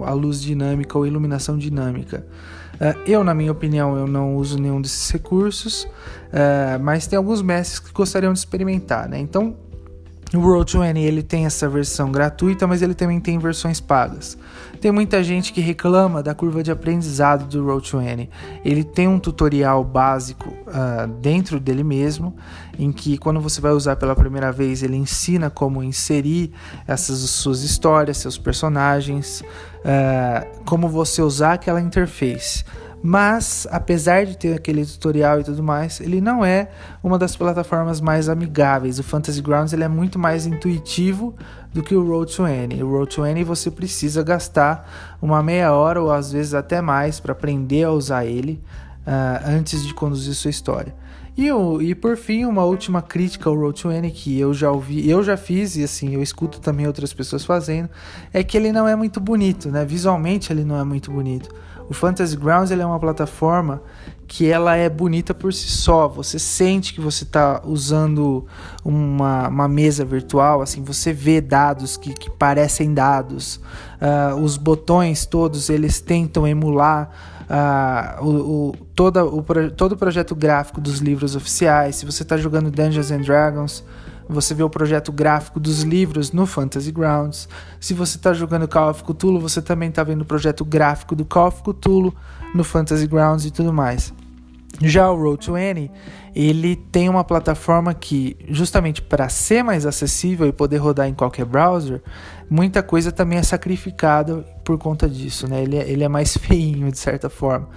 A 0.05 0.13
luz 0.13 0.41
dinâmica 0.41 0.97
ou 0.99 1.07
iluminação 1.07 1.57
dinâmica. 1.57 2.27
Uh, 2.75 2.99
eu, 3.07 3.23
na 3.23 3.35
minha 3.35 3.53
opinião, 3.53 3.97
eu 3.97 4.07
não 4.07 4.35
uso 4.35 4.59
nenhum 4.59 4.81
desses 4.81 5.09
recursos, 5.11 5.85
uh, 5.85 6.83
mas 6.83 7.07
tem 7.07 7.17
alguns 7.17 7.41
mestres 7.41 7.79
que 7.79 7.93
gostariam 7.93 8.33
de 8.33 8.39
experimentar, 8.41 9.09
né? 9.09 9.19
Então, 9.19 9.57
o 10.37 10.41
Roll20 10.41 10.97
ele 10.97 11.23
tem 11.23 11.47
essa 11.47 11.69
versão 11.69 12.11
gratuita, 12.11 12.67
mas 12.67 12.83
ele 12.83 12.95
também 12.95 13.21
tem 13.21 13.39
versões 13.39 13.81
pagas. 13.81 14.37
Tem 14.81 14.91
muita 14.93 15.23
gente 15.23 15.53
que 15.53 15.61
reclama 15.61 16.23
da 16.23 16.35
curva 16.35 16.63
de 16.63 16.71
aprendizado 16.71 17.47
do 17.47 17.65
Roll20. 17.65 18.29
Ele 18.65 18.85
tem 18.85 19.09
um 19.09 19.19
tutorial 19.19 19.83
básico 19.83 20.49
uh, 20.49 21.07
dentro 21.21 21.59
dele 21.59 21.83
mesmo, 21.83 22.35
em 22.79 22.93
que 22.93 23.17
quando 23.17 23.41
você 23.41 23.61
vai 23.61 23.73
usar 23.73 23.97
pela 23.97 24.15
primeira 24.15 24.53
vez, 24.53 24.83
ele 24.83 24.97
ensina 24.97 25.49
como 25.49 25.83
inserir 25.83 26.53
essas 26.87 27.19
suas 27.31 27.63
histórias, 27.63 28.19
seus 28.19 28.37
personagens, 28.37 29.41
uh, 29.41 30.65
como 30.65 30.89
você 30.89 31.23
usar 31.23 31.55
aquela 31.55 31.81
interface. 31.81 32.65
Mas, 33.07 33.67
apesar 33.71 34.25
de 34.25 34.35
ter 34.35 34.55
aquele 34.55 34.83
tutorial 34.87 35.39
e 35.39 35.45
tudo 35.45 35.63
mais, 35.63 36.01
ele 36.01 36.23
não 36.23 36.43
é 36.43 36.71
uma 37.03 37.19
das 37.19 37.37
plataformas 37.37 38.01
mais 38.01 38.31
amigáveis. 38.31 38.99
O 38.99 39.03
Fantasy 39.03 39.43
Grounds 39.43 39.75
ele 39.75 39.85
é 39.85 39.89
muito 39.89 40.19
mais 40.19 40.47
intuitivo 40.47 41.35
do 41.71 41.83
que 41.83 41.95
o 41.95 42.03
Road20. 42.03 42.83
O 42.83 42.89
Road20 42.89 43.45
você 43.45 43.71
precisa 43.71 44.23
gastar 44.23 45.19
uma 45.21 45.43
meia 45.43 45.71
hora 45.75 46.01
ou 46.01 46.11
às 46.11 46.33
vezes 46.33 46.55
até 46.55 46.81
mais 46.81 47.21
para 47.21 47.33
aprender 47.33 47.85
a 47.85 47.91
usar 47.91 48.25
ele 48.25 48.59
uh, 49.07 49.51
antes 49.51 49.87
de 49.87 49.93
conduzir 49.93 50.35
sua 50.35 50.51
história. 50.51 50.95
E, 51.37 51.49
e 51.83 51.95
por 51.95 52.17
fim, 52.17 52.47
uma 52.47 52.65
última 52.65 53.03
crítica 53.03 53.51
ao 53.51 53.57
Road20 53.57 54.13
que 54.13 54.41
eu 54.41 54.55
já 54.55 54.71
ouvi, 54.71 55.11
eu 55.11 55.23
já 55.23 55.37
fiz 55.37 55.77
e 55.77 55.85
assim, 55.85 56.15
eu 56.15 56.23
escuto 56.23 56.59
também 56.59 56.87
outras 56.87 57.13
pessoas 57.13 57.45
fazendo, 57.45 57.91
é 58.33 58.43
que 58.43 58.57
ele 58.57 58.73
não 58.73 58.89
é 58.89 58.97
muito 58.97 59.21
bonito, 59.21 59.69
né? 59.69 59.85
Visualmente 59.85 60.51
ele 60.51 60.65
não 60.65 60.79
é 60.79 60.85
muito 60.85 61.11
bonito. 61.11 61.55
O 61.89 61.95
Fantasy 61.95 62.37
Grounds 62.37 62.71
é 62.71 62.87
uma 62.87 62.99
plataforma 62.99 63.83
que 64.27 64.51
ela 64.51 64.75
é 64.75 64.89
bonita 64.89 65.35
por 65.35 65.53
si 65.53 65.69
só. 65.69 66.09
Você 66.09 66.39
sente 66.39 66.95
que 66.95 67.01
você 67.01 67.25
está 67.25 67.61
usando 67.65 68.47
uma, 68.85 69.49
uma 69.49 69.69
mesa 69.69 70.05
virtual, 70.05 70.63
assim, 70.63 70.83
você 70.83 71.13
vê 71.13 71.41
dados 71.41 71.97
que, 71.97 72.15
que 72.15 72.31
parecem 72.31 72.95
dados. 72.95 73.61
Uh, 74.01 74.41
os 74.41 74.57
botões 74.57 75.27
todos 75.27 75.69
eles 75.69 76.01
tentam 76.01 76.47
emular 76.47 77.11
uh, 77.45 78.25
o, 78.25 78.31
o, 78.71 78.77
toda, 78.95 79.25
o, 79.25 79.43
todo 79.77 79.93
o 79.93 79.97
projeto 79.97 80.35
gráfico 80.35 80.81
dos 80.81 80.99
livros 80.99 81.37
oficiais. 81.37 81.97
Se 81.97 82.07
você 82.07 82.23
está 82.23 82.37
jogando 82.37 82.71
Dungeons 82.71 83.11
and 83.11 83.21
Dragons, 83.21 83.85
você 84.29 84.55
vê 84.55 84.63
o 84.63 84.71
projeto 84.71 85.13
gráfico 85.13 85.61
dos 85.61 85.83
livros 85.83 86.33
no 86.33 86.47
Fantasy 86.47 86.91
Grounds. 86.91 87.49
Se 87.79 87.95
você 87.95 88.17
está 88.17 88.33
jogando 88.33 88.67
Call 88.67 88.91
of 88.91 89.05
Cthulhu, 89.05 89.41
você 89.41 89.61
também 89.61 89.89
está 89.89 90.03
vendo 90.03 90.23
o 90.23 90.25
projeto 90.25 90.65
gráfico 90.65 91.15
do 91.15 91.25
Call 91.25 91.49
of 91.49 91.63
Cthulhu 91.63 92.15
no 92.55 92.65
Fantasy 92.65 93.07
Grounds 93.07 93.45
e 93.45 93.51
tudo 93.51 93.73
mais. 93.73 94.13
Já 94.83 95.11
o 95.11 95.17
Roll20, 95.17 95.91
ele 96.35 96.75
tem 96.75 97.09
uma 97.09 97.23
plataforma 97.23 97.95
que, 97.95 98.37
justamente 98.49 99.01
para 99.01 99.29
ser 99.29 99.63
mais 99.63 99.87
acessível 99.87 100.49
e 100.49 100.53
poder 100.53 100.79
rodar 100.79 101.09
em 101.09 101.15
qualquer 101.15 101.45
browser, 101.45 102.03
muita 102.51 102.83
coisa 102.83 103.13
também 103.13 103.39
é 103.39 103.43
sacrificada 103.43 104.39
por 104.65 104.77
conta 104.79 105.09
disso, 105.09 105.47
né? 105.49 105.63
Ele 105.63 105.77
é, 105.77 105.89
ele 105.89 106.03
é 106.03 106.09
mais 106.09 106.37
feinho, 106.39 106.91
de 106.91 106.99
certa 106.99 107.31
forma. 107.31 107.69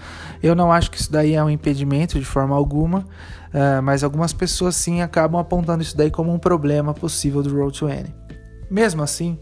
Eu 0.42 0.56
não 0.56 0.72
acho 0.72 0.90
que 0.90 0.98
isso 0.98 1.12
daí 1.12 1.34
é 1.34 1.44
um 1.44 1.50
impedimento 1.50 2.18
de 2.20 2.26
forma 2.26 2.56
alguma, 2.56 3.00
uh, 3.00 3.82
mas 3.84 4.04
algumas 4.04 4.34
pessoas 4.34 4.76
sim 4.76 5.02
acabam 5.02 5.40
apontando 5.40 5.84
isso 5.84 5.96
daí 5.96 6.10
como 6.10 6.34
um 6.34 6.40
problema 6.40 6.94
possível 6.94 7.44
do 7.44 7.56
Roll20. 7.56 8.08
Mesmo 8.70 9.04
assim, 9.04 9.40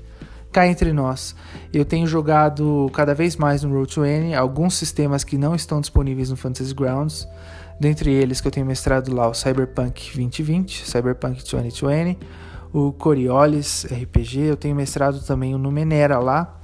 cá 0.56 0.66
entre 0.66 0.94
nós, 0.94 1.36
eu 1.74 1.84
tenho 1.84 2.08
jogado 2.08 2.90
cada 2.94 3.14
vez 3.14 3.36
mais 3.36 3.62
no 3.62 3.76
Roll20 3.76 4.34
alguns 4.38 4.76
sistemas 4.76 5.22
que 5.22 5.38
não 5.38 5.54
estão 5.54 5.82
disponíveis 5.82 6.30
no 6.30 6.38
Fantasy 6.38 6.74
Grounds, 6.74 7.28
dentre 7.78 8.10
eles 8.10 8.40
que 8.40 8.48
eu 8.48 8.52
tenho 8.52 8.66
mestrado 8.66 9.14
lá 9.14 9.28
o 9.28 9.34
Cyberpunk 9.34 10.02
2020, 10.16 10.90
Cyberpunk 10.90 11.44
2020, 11.52 12.18
o 12.72 12.94
Coriolis 12.94 13.86
RPG, 13.92 14.44
eu 14.44 14.56
tenho 14.56 14.74
mestrado 14.78 15.20
também 15.26 15.54
o 15.54 15.58
Numenera 15.58 16.20
lá, 16.20 16.58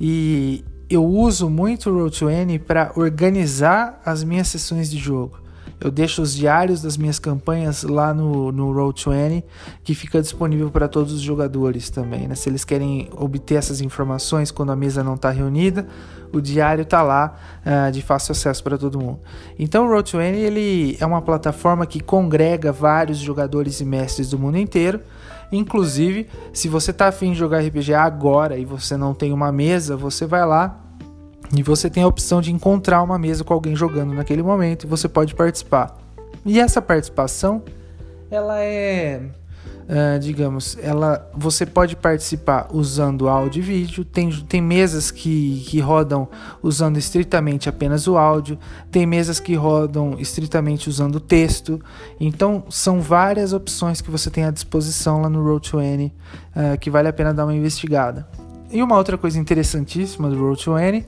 e 0.00 0.64
eu 0.88 1.04
uso 1.04 1.50
muito 1.50 1.90
o 1.90 2.08
Roll20 2.08 2.60
para 2.60 2.92
organizar 2.94 4.00
as 4.06 4.22
minhas 4.22 4.46
sessões 4.46 4.88
de 4.88 4.96
jogo. 4.96 5.40
Eu 5.84 5.90
deixo 5.90 6.22
os 6.22 6.34
diários 6.34 6.80
das 6.80 6.96
minhas 6.96 7.18
campanhas 7.18 7.82
lá 7.82 8.14
no, 8.14 8.50
no 8.50 8.72
Roll20, 8.72 9.44
que 9.82 9.94
fica 9.94 10.20
disponível 10.22 10.70
para 10.70 10.88
todos 10.88 11.12
os 11.12 11.20
jogadores 11.20 11.90
também. 11.90 12.26
Né? 12.26 12.34
Se 12.34 12.48
eles 12.48 12.64
querem 12.64 13.10
obter 13.16 13.56
essas 13.56 13.80
informações 13.82 14.50
quando 14.50 14.72
a 14.72 14.76
mesa 14.76 15.04
não 15.04 15.14
está 15.14 15.30
reunida, 15.30 15.86
o 16.32 16.40
diário 16.40 16.82
está 16.82 17.02
lá 17.02 17.36
uh, 17.64 17.92
de 17.92 18.02
fácil 18.02 18.32
acesso 18.32 18.64
para 18.64 18.78
todo 18.78 18.98
mundo. 18.98 19.20
Então 19.58 19.86
o 19.86 19.90
Roll20 19.90 20.34
ele 20.34 20.96
é 20.98 21.06
uma 21.06 21.22
plataforma 21.22 21.86
que 21.86 22.00
congrega 22.00 22.72
vários 22.72 23.18
jogadores 23.18 23.80
e 23.80 23.84
mestres 23.84 24.30
do 24.30 24.38
mundo 24.38 24.58
inteiro. 24.58 25.00
Inclusive, 25.52 26.26
se 26.52 26.68
você 26.68 26.90
está 26.90 27.08
afim 27.08 27.32
de 27.32 27.38
jogar 27.38 27.60
RPG 27.60 27.94
agora 27.94 28.56
e 28.56 28.64
você 28.64 28.96
não 28.96 29.14
tem 29.14 29.32
uma 29.32 29.52
mesa, 29.52 29.96
você 29.96 30.26
vai 30.26 30.44
lá 30.44 30.83
e 31.52 31.62
você 31.62 31.90
tem 31.90 32.02
a 32.02 32.06
opção 32.06 32.40
de 32.40 32.52
encontrar 32.52 33.02
uma 33.02 33.18
mesa 33.18 33.44
com 33.44 33.52
alguém 33.52 33.76
jogando 33.76 34.14
naquele 34.14 34.42
momento 34.42 34.84
e 34.84 34.86
você 34.86 35.08
pode 35.08 35.34
participar. 35.34 35.96
E 36.44 36.60
essa 36.60 36.80
participação, 36.82 37.62
ela 38.30 38.60
é, 38.60 39.22
uh, 39.84 40.18
digamos, 40.18 40.76
ela, 40.82 41.28
você 41.34 41.64
pode 41.64 41.96
participar 41.96 42.68
usando 42.72 43.28
áudio 43.28 43.60
e 43.60 43.62
vídeo. 43.62 44.04
Tem, 44.04 44.30
tem 44.30 44.60
mesas 44.60 45.10
que, 45.10 45.64
que 45.66 45.80
rodam 45.80 46.28
usando 46.62 46.98
estritamente 46.98 47.68
apenas 47.68 48.06
o 48.06 48.16
áudio. 48.16 48.58
Tem 48.90 49.06
mesas 49.06 49.40
que 49.40 49.54
rodam 49.54 50.16
estritamente 50.18 50.88
usando 50.88 51.18
texto. 51.20 51.80
Então, 52.20 52.64
são 52.68 53.00
várias 53.00 53.52
opções 53.52 54.00
que 54.00 54.10
você 54.10 54.30
tem 54.30 54.44
à 54.44 54.50
disposição 54.50 55.22
lá 55.22 55.28
no 55.28 55.44
Roll20 55.44 56.10
uh, 56.10 56.78
que 56.78 56.90
vale 56.90 57.08
a 57.08 57.12
pena 57.12 57.32
dar 57.32 57.44
uma 57.44 57.54
investigada. 57.54 58.28
E 58.70 58.82
uma 58.82 58.96
outra 58.96 59.16
coisa 59.16 59.38
interessantíssima 59.38 60.28
do 60.28 60.36
Roll20 60.36 61.04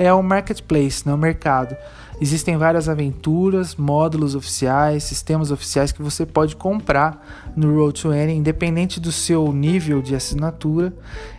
é 0.00 0.10
o 0.14 0.22
marketplace, 0.22 1.06
né, 1.06 1.12
o 1.12 1.18
mercado. 1.18 1.76
Existem 2.18 2.56
várias 2.56 2.88
aventuras, 2.88 3.76
módulos 3.76 4.34
oficiais, 4.34 5.04
sistemas 5.04 5.50
oficiais 5.50 5.92
que 5.92 6.02
você 6.02 6.24
pode 6.24 6.56
comprar 6.56 7.52
no 7.54 7.74
Road20, 7.76 8.30
independente 8.30 8.98
do 8.98 9.12
seu 9.12 9.52
nível 9.52 10.00
de 10.00 10.14
assinatura. 10.14 10.92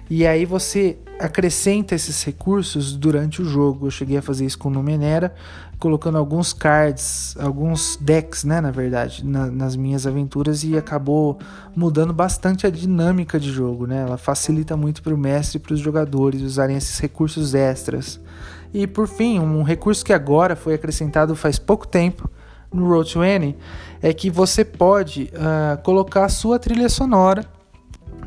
E 0.10 0.26
aí 0.28 0.46
você 0.46 0.98
acrescenta 1.20 1.96
esses 1.96 2.24
recursos 2.24 2.96
durante 2.96 3.42
o 3.42 3.46
jogo. 3.46 3.88
Eu 3.88 3.92
cheguei 3.92 4.18
a 4.18 4.22
fazer 4.22 4.46
isso 4.46 4.58
com 4.58 4.70
o 4.70 4.72
Numenera, 4.72 5.34
colocando 5.80 6.18
alguns 6.18 6.54
cards, 6.54 7.36
alguns 7.40 7.96
decks, 8.00 8.44
né, 8.44 8.62
na 8.62 8.72
verdade, 8.72 9.26
na, 9.26 9.48
nas 9.48 9.76
minhas 9.76 10.06
aventuras 10.06 10.64
e 10.64 10.78
acabou 10.78 11.40
mudando 11.76 12.14
bastante 12.14 12.68
a 12.68 12.70
dinâmica 12.70 13.40
de 13.40 13.52
jogo, 13.52 13.88
né? 13.88 14.02
Ela 14.02 14.18
facilita 14.18 14.78
muito 14.78 15.02
para 15.02 15.14
o 15.14 15.18
mestre 15.18 15.58
e 15.58 15.60
para 15.60 15.74
os 15.74 15.80
jogadores 15.80 16.42
usarem 16.42 16.76
esses 16.76 17.00
recursos 17.00 17.56
extras. 17.56 18.20
E 18.74 18.88
por 18.88 19.08
fim, 19.08 19.40
um 19.40 19.64
recurso 19.64 20.04
que 20.04 20.14
agora 20.14 20.56
foi 20.56 20.76
acrescentado 20.76 21.36
faz 21.36 21.60
pouco 21.60 21.88
tempo 21.88 22.30
no 22.74 22.88
Road20 22.88 23.56
é 24.02 24.14
que 24.14 24.30
você 24.30 24.64
pode 24.64 25.32
uh, 25.34 25.82
colocar 25.84 26.26
a 26.26 26.30
sua 26.30 26.58
trilha 26.58 26.88
sonora 26.88 27.46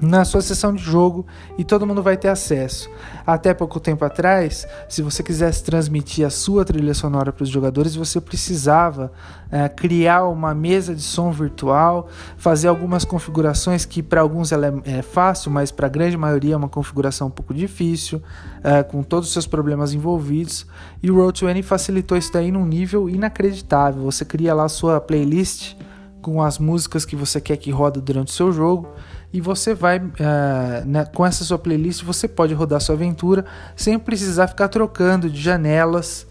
na 0.00 0.24
sua 0.24 0.42
sessão 0.42 0.74
de 0.74 0.82
jogo 0.82 1.26
e 1.56 1.64
todo 1.64 1.86
mundo 1.86 2.02
vai 2.02 2.16
ter 2.16 2.28
acesso. 2.28 2.90
Até 3.26 3.54
pouco 3.54 3.80
tempo 3.80 4.04
atrás, 4.04 4.66
se 4.88 5.02
você 5.02 5.22
quisesse 5.22 5.64
transmitir 5.64 6.26
a 6.26 6.30
sua 6.30 6.64
trilha 6.64 6.94
sonora 6.94 7.32
para 7.32 7.42
os 7.42 7.48
jogadores, 7.48 7.94
você 7.94 8.20
precisava 8.20 9.12
é, 9.50 9.68
criar 9.68 10.24
uma 10.24 10.54
mesa 10.54 10.94
de 10.94 11.02
som 11.02 11.30
virtual, 11.30 12.08
fazer 12.36 12.68
algumas 12.68 13.04
configurações 13.04 13.84
que 13.84 14.02
para 14.02 14.20
alguns 14.20 14.52
ela 14.52 14.66
é, 14.66 14.98
é, 14.98 15.02
fácil, 15.02 15.50
mas 15.50 15.70
para 15.70 15.86
a 15.86 15.90
grande 15.90 16.16
maioria 16.16 16.54
é 16.54 16.56
uma 16.56 16.68
configuração 16.68 17.28
um 17.28 17.30
pouco 17.30 17.54
difícil, 17.54 18.22
é, 18.62 18.82
com 18.82 19.02
todos 19.02 19.28
os 19.28 19.32
seus 19.32 19.46
problemas 19.46 19.92
envolvidos. 19.94 20.66
E 21.02 21.10
o 21.10 21.16
Road20 21.16 21.62
facilitou 21.62 22.18
isso 22.18 22.32
daí 22.32 22.50
num 22.50 22.66
nível 22.66 23.08
inacreditável. 23.08 24.02
Você 24.02 24.24
cria 24.24 24.54
lá 24.54 24.64
a 24.64 24.68
sua 24.68 25.00
playlist 25.00 25.76
com 26.20 26.42
as 26.42 26.58
músicas 26.58 27.04
que 27.04 27.14
você 27.14 27.38
quer 27.38 27.58
que 27.58 27.70
roda 27.70 28.00
durante 28.00 28.28
o 28.28 28.32
seu 28.32 28.50
jogo 28.50 28.88
e 29.34 29.40
você 29.40 29.74
vai, 29.74 29.98
uh, 29.98 30.86
né, 30.86 31.04
com 31.06 31.26
essa 31.26 31.42
sua 31.42 31.58
playlist, 31.58 32.04
você 32.04 32.28
pode 32.28 32.54
rodar 32.54 32.80
sua 32.80 32.94
aventura 32.94 33.44
sem 33.74 33.98
precisar 33.98 34.46
ficar 34.46 34.68
trocando 34.68 35.28
de 35.28 35.40
janelas 35.40 36.24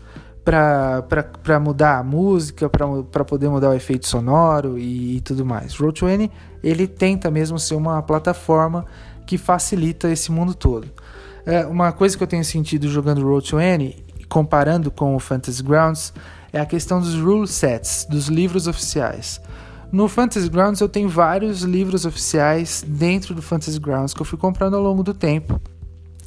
para 0.46 1.60
mudar 1.60 1.98
a 1.98 2.04
música, 2.04 2.70
para 2.70 3.26
poder 3.26 3.50
mudar 3.50 3.72
o 3.72 3.74
efeito 3.74 4.08
sonoro 4.08 4.80
e, 4.80 5.18
e 5.18 5.20
tudo 5.22 5.46
mais. 5.46 5.76
Roll20 5.76 6.32
ele 6.64 6.88
tenta 6.88 7.30
mesmo 7.30 7.60
ser 7.60 7.76
uma 7.76 8.02
plataforma 8.02 8.86
que 9.26 9.38
facilita 9.38 10.10
esse 10.10 10.32
mundo 10.32 10.56
todo. 10.56 10.88
É, 11.46 11.66
uma 11.66 11.92
coisa 11.92 12.16
que 12.16 12.24
eu 12.24 12.28
tenho 12.28 12.46
sentido 12.46 12.88
jogando 12.88 13.22
Roll20, 13.22 13.98
comparando 14.30 14.90
com 14.90 15.14
o 15.14 15.20
Fantasy 15.20 15.62
Grounds, 15.62 16.14
é 16.54 16.60
a 16.62 16.66
questão 16.66 17.02
dos 17.02 17.16
rule 17.16 17.48
sets, 17.50 18.08
dos 18.10 18.28
livros 18.30 18.66
oficiais. 18.66 19.42
No 19.94 20.08
Fantasy 20.08 20.50
Grounds 20.50 20.82
eu 20.82 20.90
tenho 20.90 21.08
vários 21.08 21.62
livros 21.62 22.04
oficiais 22.04 22.84
dentro 22.88 23.36
do 23.36 23.44
Fantasy 23.44 23.80
Grounds 23.80 24.12
que 24.12 24.20
eu 24.20 24.26
fui 24.26 24.40
comprando 24.40 24.76
ao 24.76 24.82
longo 24.82 25.04
do 25.04 25.14
tempo. 25.14 25.62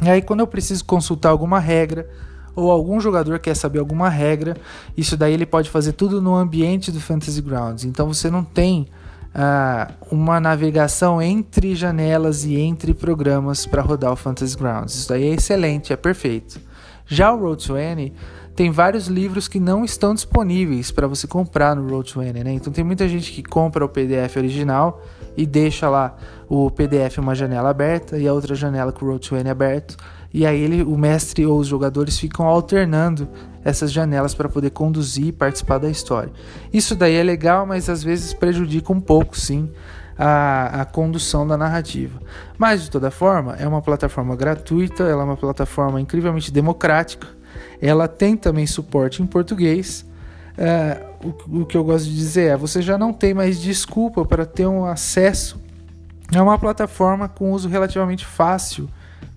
E 0.01 0.09
aí 0.09 0.23
quando 0.23 0.39
eu 0.39 0.47
preciso 0.47 0.85
consultar 0.85 1.31
alguma 1.31 1.59
regra 1.59 2.09
ou 2.55 2.71
algum 2.71 3.01
jogador 3.01 3.41
quer 3.41 3.57
saber 3.57 3.81
alguma 3.81 4.09
regra, 4.09 4.57
isso 4.97 5.17
daí 5.17 5.33
ele 5.33 5.45
pode 5.45 5.69
fazer 5.69 5.95
tudo 5.95 6.23
no 6.23 6.37
ambiente 6.37 6.93
do 6.93 7.01
Fantasy 7.01 7.43
Grounds. 7.43 7.83
Então 7.83 8.07
você 8.07 8.31
não 8.31 8.45
tem 8.45 8.87
uh, 9.35 9.93
uma 10.13 10.39
navegação 10.39 11.21
entre 11.21 11.75
janelas 11.75 12.45
e 12.45 12.55
entre 12.55 12.95
programas 12.95 13.67
para 13.67 13.83
rodar 13.83 14.13
o 14.13 14.17
Fantasy 14.17 14.57
Grounds. 14.57 14.95
Isso 14.95 15.09
daí 15.09 15.25
é 15.25 15.35
excelente, 15.35 15.93
é 15.93 15.97
perfeito. 15.97 16.61
Já 17.05 17.33
o 17.33 17.41
Road20 17.41 18.13
tem 18.57 18.71
vários 18.71 19.07
livros 19.07 19.47
que 19.47 19.61
não 19.61 19.85
estão 19.85 20.15
disponíveis 20.15 20.91
para 20.91 21.07
você 21.07 21.27
comprar 21.27 21.77
no 21.77 21.87
Road20, 21.91 22.43
né? 22.43 22.53
Então 22.55 22.73
tem 22.73 22.83
muita 22.83 23.07
gente 23.07 23.31
que 23.31 23.43
compra 23.43 23.85
o 23.85 23.89
PDF 23.89 24.35
original 24.39 25.03
e 25.37 25.45
deixa 25.45 25.91
lá 25.91 26.17
o 26.49 26.71
PDF 26.71 27.19
uma 27.19 27.35
janela 27.35 27.69
aberta 27.69 28.17
e 28.17 28.27
a 28.27 28.33
outra 28.33 28.55
janela 28.55 28.93
com 28.93 29.05
o 29.05 29.09
Road20 29.11 29.47
aberto. 29.47 29.99
E 30.33 30.47
aí 30.47 30.59
ele, 30.59 30.83
o 30.83 30.97
mestre 30.97 31.45
ou 31.45 31.59
os 31.59 31.67
jogadores 31.67 32.19
ficam 32.19 32.47
alternando 32.47 33.29
essas 33.63 33.93
janelas 33.93 34.35
para 34.35 34.49
poder 34.49 34.71
conduzir 34.71 35.27
e 35.27 35.33
participar 35.33 35.77
da 35.77 35.91
história. 35.91 36.33
Isso 36.73 36.97
daí 36.97 37.15
é 37.15 37.23
legal, 37.23 37.67
mas 37.67 37.91
às 37.91 38.03
vezes 38.03 38.33
prejudica 38.33 38.91
um 38.91 39.01
pouco, 39.01 39.39
sim, 39.39 39.71
a, 40.17 40.81
a, 40.81 40.85
condução 40.87 41.47
da 41.47 41.59
narrativa. 41.59 42.19
Mas 42.57 42.85
de 42.85 42.91
toda 42.91 43.11
forma, 43.11 43.55
é 43.57 43.69
uma 43.69 43.83
plataforma 43.83 44.35
gratuita, 44.35 45.03
ela 45.03 45.23
é 45.23 45.25
uma 45.25 45.37
plataforma 45.37 46.01
incrivelmente 46.01 46.51
democrática 46.51 47.36
ela 47.81 48.09
tem 48.09 48.37
também 48.37 48.67
suporte 48.67 49.23
em 49.23 49.27
português. 49.27 50.05
Uh, 50.57 51.29
o, 51.51 51.61
o, 51.61 51.67
que 51.67 51.77
eu 51.77 51.85
gosto 51.85 52.07
de 52.07 52.15
dizer 52.15 52.53
é: 52.53 52.57
você 52.57 52.81
já 52.81 52.97
não 52.97 53.13
tem 53.13 53.35
mais 53.35 53.61
desculpa 53.61 54.25
para 54.25 54.47
ter 54.47 54.67
um 54.67 54.85
acesso 54.85 55.61
a 56.35 56.43
uma 56.43 56.59
plataforma 56.59 57.29
com 57.29 57.53
uso 57.53 57.69
relativamente 57.69 58.25
fácil 58.25 58.89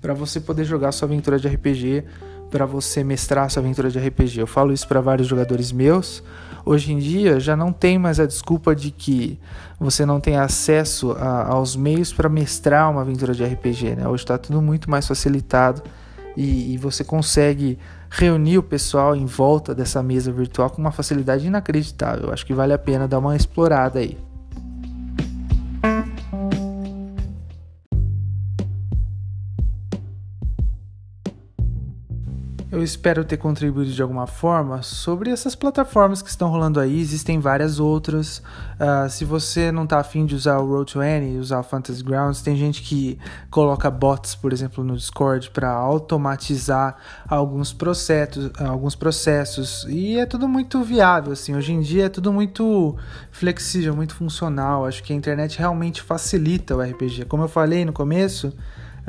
para 0.02 0.14
você 0.14 0.40
poder 0.40 0.64
jogar 0.64 0.92
sua 0.92 1.08
aventura 1.08 1.38
de 1.38 1.48
RPG, 1.48 2.06
para 2.50 2.66
você 2.66 3.04
mestrar 3.04 3.50
sua 3.50 3.62
aventura 3.62 3.90
de 3.92 4.00
RPG. 4.00 4.40
Eu 4.40 4.48
falo 4.48 4.72
isso 4.72 4.88
para 4.88 5.02
vários 5.02 5.28
jogadores 5.28 5.72
meus. 5.72 6.24
Hoje 6.66 6.94
em 6.94 6.98
dia 6.98 7.40
já 7.40 7.56
não 7.56 7.72
tem 7.72 7.98
mais 7.98 8.20
a 8.20 8.26
desculpa 8.26 8.76
de 8.76 8.92
que 8.92 9.40
você 9.80 10.06
não 10.06 10.20
tem 10.20 10.38
acesso 10.38 11.12
a, 11.14 11.48
aos 11.48 11.76
meios 11.76 12.12
para 12.14 12.30
mestrar 12.30 12.90
uma 12.92 13.02
aventura 13.02 13.34
de 13.34 13.44
RPG. 13.44 13.96
Né? 13.96 14.08
Hoje 14.08 14.24
está 14.24 14.38
tudo 14.38 14.62
muito 14.62 14.90
mais 14.90 15.08
facilitado 15.08 15.82
e, 16.36 16.74
e 16.74 16.78
você 16.78 17.04
consegue 17.04 17.78
reunir 18.10 18.58
o 18.58 18.64
pessoal 18.64 19.16
em 19.16 19.26
volta 19.26 19.74
dessa 19.76 20.02
mesa 20.02 20.32
virtual 20.32 20.70
com 20.70 20.82
uma 20.82 20.92
facilidade 20.92 21.46
inacreditável. 21.46 22.32
Acho 22.32 22.46
que 22.46 22.54
vale 22.54 22.74
a 22.74 22.78
pena 22.78 23.08
dar 23.08 23.20
uma 23.20 23.36
explorada 23.36 24.00
aí. 24.00 24.18
Eu 32.80 32.84
espero 32.84 33.26
ter 33.26 33.36
contribuído 33.36 33.92
de 33.92 34.02
alguma 34.02 34.26
forma 34.26 34.82
sobre 34.82 35.30
essas 35.30 35.54
plataformas 35.54 36.22
que 36.22 36.30
estão 36.30 36.50
rolando 36.50 36.80
aí. 36.80 36.98
Existem 36.98 37.38
várias 37.38 37.78
outras. 37.78 38.38
Uh, 38.80 39.10
se 39.10 39.26
você 39.26 39.70
não 39.70 39.84
está 39.84 40.00
afim 40.00 40.26
de 40.26 40.34
usar 40.34 40.60
o 40.60 40.66
Road 40.66 40.94
to 40.94 41.02
Any, 41.02 41.38
usar 41.38 41.60
o 41.60 41.64
Fantasy 41.64 42.02
Grounds, 42.02 42.42
tem 42.42 42.56
gente 42.56 42.82
que 42.82 43.20
coloca 43.52 43.92
bots, 43.92 44.34
por 44.34 44.54
exemplo, 44.54 44.82
no 44.82 44.96
Discord 44.96 45.50
para 45.50 45.70
automatizar 45.70 46.96
alguns 47.28 47.74
processos, 47.74 48.50
alguns 48.58 48.96
processos. 48.96 49.86
E 49.90 50.18
é 50.18 50.26
tudo 50.26 50.48
muito 50.48 50.82
viável, 50.82 51.34
assim. 51.34 51.54
Hoje 51.54 51.74
em 51.74 51.82
dia 51.82 52.06
é 52.06 52.10
tudo 52.10 52.32
muito 52.32 52.96
flexível, 53.30 53.94
muito 53.94 54.16
funcional. 54.16 54.86
Acho 54.86 55.04
que 55.04 55.12
a 55.12 55.16
internet 55.18 55.60
realmente 55.60 56.02
facilita 56.02 56.78
o 56.78 56.82
RPG. 56.82 57.26
Como 57.26 57.44
eu 57.44 57.50
falei 57.50 57.84
no 57.84 57.92
começo. 57.92 58.54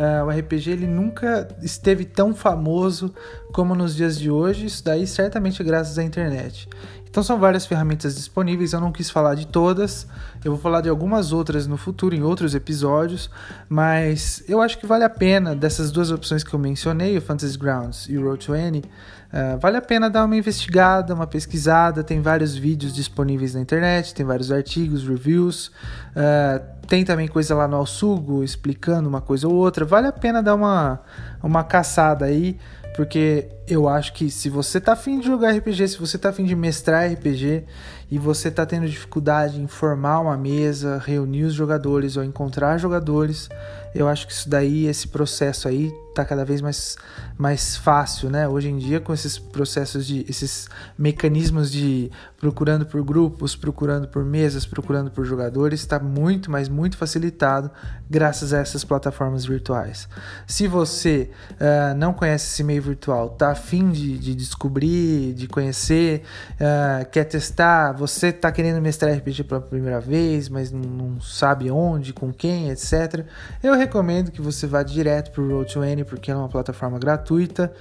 Uh, 0.00 0.24
o 0.24 0.30
RPG 0.30 0.70
ele 0.70 0.86
nunca 0.86 1.46
esteve 1.60 2.06
tão 2.06 2.34
famoso 2.34 3.14
como 3.52 3.74
nos 3.74 3.94
dias 3.94 4.18
de 4.18 4.30
hoje, 4.30 4.64
isso 4.64 4.82
daí 4.82 5.06
certamente 5.06 5.60
é 5.60 5.64
graças 5.64 5.98
à 5.98 6.02
internet. 6.02 6.66
Então 7.10 7.22
são 7.22 7.38
várias 7.38 7.66
ferramentas 7.66 8.14
disponíveis, 8.14 8.72
eu 8.72 8.80
não 8.80 8.92
quis 8.92 9.10
falar 9.10 9.34
de 9.34 9.46
todas, 9.46 10.06
eu 10.44 10.52
vou 10.52 10.60
falar 10.60 10.80
de 10.80 10.88
algumas 10.88 11.32
outras 11.32 11.66
no 11.66 11.76
futuro, 11.76 12.14
em 12.14 12.22
outros 12.22 12.54
episódios, 12.54 13.30
mas 13.68 14.42
eu 14.48 14.60
acho 14.60 14.78
que 14.78 14.86
vale 14.86 15.04
a 15.04 15.10
pena, 15.10 15.54
dessas 15.54 15.90
duas 15.90 16.10
opções 16.10 16.42
que 16.42 16.52
eu 16.54 16.58
mencionei, 16.58 17.16
o 17.16 17.20
Fantasy 17.20 17.58
Grounds 17.58 18.06
e 18.08 18.16
o 18.16 18.24
Road 18.24 18.46
to 18.46 18.54
Any, 18.54 18.78
uh, 18.78 19.58
vale 19.60 19.76
a 19.76 19.82
pena 19.82 20.08
dar 20.08 20.24
uma 20.24 20.36
investigada, 20.36 21.14
uma 21.14 21.26
pesquisada, 21.26 22.02
tem 22.02 22.22
vários 22.22 22.54
vídeos 22.54 22.94
disponíveis 22.94 23.54
na 23.54 23.60
internet, 23.60 24.14
tem 24.14 24.24
vários 24.24 24.50
artigos, 24.50 25.06
reviews, 25.06 25.68
uh, 26.16 26.64
tem 26.86 27.04
também 27.04 27.28
coisa 27.28 27.54
lá 27.54 27.68
no 27.68 27.76
Alsugo 27.76 28.42
explicando 28.42 29.08
uma 29.08 29.20
coisa 29.20 29.46
ou 29.46 29.54
outra, 29.54 29.84
vale 29.84 30.06
a 30.06 30.12
pena 30.12 30.42
dar 30.42 30.54
uma, 30.54 31.00
uma 31.42 31.62
caçada 31.62 32.24
aí, 32.24 32.58
porque 32.96 33.48
eu 33.70 33.88
acho 33.88 34.12
que 34.12 34.30
se 34.30 34.50
você 34.50 34.80
tá 34.80 34.94
afim 34.94 35.20
de 35.20 35.26
jogar 35.26 35.56
RPG, 35.56 35.88
se 35.88 35.98
você 35.98 36.18
tá 36.18 36.30
afim 36.30 36.44
de 36.44 36.56
mestrar 36.56 37.08
RPG 37.12 37.64
e 38.10 38.18
você 38.18 38.50
tá 38.50 38.66
tendo 38.66 38.88
dificuldade 38.88 39.60
em 39.60 39.68
formar 39.68 40.18
uma 40.18 40.36
mesa, 40.36 40.98
reunir 40.98 41.44
os 41.44 41.54
jogadores 41.54 42.16
ou 42.16 42.24
encontrar 42.24 42.78
jogadores, 42.78 43.48
eu 43.94 44.08
acho 44.08 44.26
que 44.26 44.32
isso 44.32 44.48
daí, 44.48 44.86
esse 44.86 45.06
processo 45.06 45.68
aí 45.68 45.92
tá 46.14 46.24
cada 46.24 46.44
vez 46.44 46.60
mais, 46.60 46.96
mais 47.38 47.76
fácil, 47.76 48.28
né? 48.30 48.48
Hoje 48.48 48.68
em 48.68 48.78
dia 48.78 49.00
com 49.00 49.12
esses 49.12 49.38
processos 49.38 50.06
de 50.06 50.24
esses 50.28 50.68
mecanismos 50.98 51.70
de 51.70 52.10
procurando 52.38 52.84
por 52.84 53.02
grupos, 53.02 53.54
procurando 53.54 54.08
por 54.08 54.24
mesas, 54.24 54.66
procurando 54.66 55.10
por 55.10 55.24
jogadores, 55.24 55.80
está 55.80 55.98
muito, 55.98 56.50
mas 56.50 56.68
muito 56.68 56.96
facilitado 56.96 57.70
graças 58.08 58.52
a 58.52 58.58
essas 58.58 58.84
plataformas 58.84 59.44
virtuais. 59.44 60.08
Se 60.46 60.66
você 60.66 61.30
uh, 61.52 61.94
não 61.96 62.12
conhece 62.12 62.46
esse 62.46 62.64
meio 62.64 62.82
virtual, 62.82 63.30
tá 63.30 63.54
afim 63.60 63.90
de, 63.90 64.18
de 64.18 64.34
descobrir, 64.34 65.34
de 65.34 65.46
conhecer, 65.46 66.22
uh, 66.54 67.08
quer 67.10 67.24
testar, 67.24 67.92
você 67.92 68.28
está 68.28 68.50
querendo 68.50 68.80
mestrar 68.80 69.14
RPG 69.14 69.44
pela 69.44 69.60
primeira 69.60 70.00
vez, 70.00 70.48
mas 70.48 70.72
não, 70.72 71.20
sabe 71.20 71.70
onde, 71.70 72.12
com 72.12 72.32
quem, 72.32 72.70
etc. 72.70 73.24
Eu 73.62 73.74
recomendo 73.74 74.30
que 74.30 74.40
você 74.40 74.66
vá 74.66 74.82
direto 74.82 75.30
para 75.30 75.42
o 75.42 75.64
Roll20 75.64 76.04
porque 76.04 76.30
é 76.30 76.34
uma 76.34 76.48
plataforma 76.48 76.98
gratuita. 76.98 77.72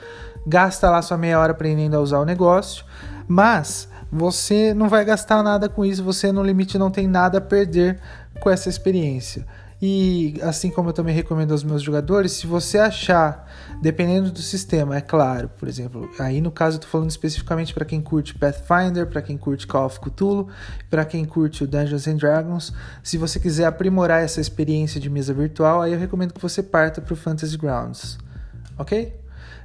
Gasta 0.46 0.90
lá 0.90 1.02
sua 1.02 1.18
meia 1.18 1.40
hora 1.40 1.52
aprendendo 1.52 1.96
a 1.96 2.00
usar 2.00 2.20
o 2.20 2.26
negócio, 2.26 2.86
mas 3.28 3.90
você 4.12 4.74
não 4.74 4.90
vai 4.90 5.06
gastar 5.06 5.42
nada 5.42 5.70
com 5.70 5.86
isso, 5.86 6.04
você 6.04 6.32
no 6.32 6.44
limite 6.44 6.78
não 6.78 6.92
tem 6.92 7.08
nada 7.08 7.38
a 7.38 7.42
perder 7.42 8.00
com 8.40 8.50
essa 8.50 8.70
experiência. 8.70 9.46
E 9.82 10.36
assim 10.42 10.70
como 10.70 10.90
eu 10.90 10.94
também 10.94 11.16
recomendo 11.16 11.52
aos 11.52 11.64
meus 11.64 11.82
jogadores, 11.82 12.34
se 12.34 12.46
você 12.46 12.78
achar, 12.78 13.50
dependendo 13.82 14.30
do 14.30 14.42
sistema, 14.42 14.98
é 14.98 15.02
claro, 15.02 15.50
por 15.58 15.70
exemplo, 15.70 16.10
aí 16.20 16.42
no 16.42 16.52
caso 16.52 16.76
eu 16.76 16.82
tô 16.82 16.88
falando 16.88 17.10
especificamente 17.10 17.74
para 17.74 17.86
quem 17.86 18.02
curte 18.02 18.36
Pathfinder, 18.36 19.08
para 19.08 19.22
quem 19.22 19.38
curte 19.38 19.66
Call 19.66 19.86
of 19.86 20.00
Cthulhu, 20.02 20.50
para 20.90 21.06
quem 21.06 21.24
curte 21.24 21.64
o 21.64 21.68
Dungeons 21.68 22.08
and 22.10 22.18
Dragons, 22.18 22.74
se 23.02 23.18
você 23.18 23.40
quiser 23.40 23.66
aprimorar 23.66 24.22
essa 24.22 24.42
experiência 24.42 25.00
de 25.00 25.10
mesa 25.10 25.34
virtual, 25.34 25.82
aí 25.82 25.94
eu 25.94 26.00
recomendo 26.00 26.34
que 26.34 26.42
você 26.42 26.62
parta 26.62 27.00
para 27.00 27.14
o 27.14 27.16
Fantasy 27.16 27.58
Grounds, 27.58 28.18
ok? 28.78 29.18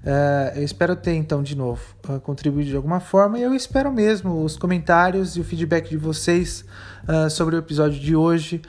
Uh, 0.05 0.59
eu 0.59 0.63
espero 0.63 0.95
ter 0.95 1.15
então 1.15 1.43
de 1.43 1.57
novo 1.57 1.81
uh, 2.07 2.21
contribuído 2.21 2.69
de 2.69 2.77
alguma 2.77 3.01
forma 3.01 3.39
e 3.39 3.43
eu 3.43 3.55
espero 3.55 3.91
mesmo 3.91 4.45
os 4.45 4.55
comentários 4.55 5.35
e 5.35 5.41
o 5.41 5.45
feedback 5.45 5.89
de 5.89 5.97
vocês 5.97 6.63
uh, 7.09 7.31
sobre 7.31 7.57
o 7.57 7.59
episódio 7.59 7.99
de 7.99 8.15
hoje. 8.15 8.61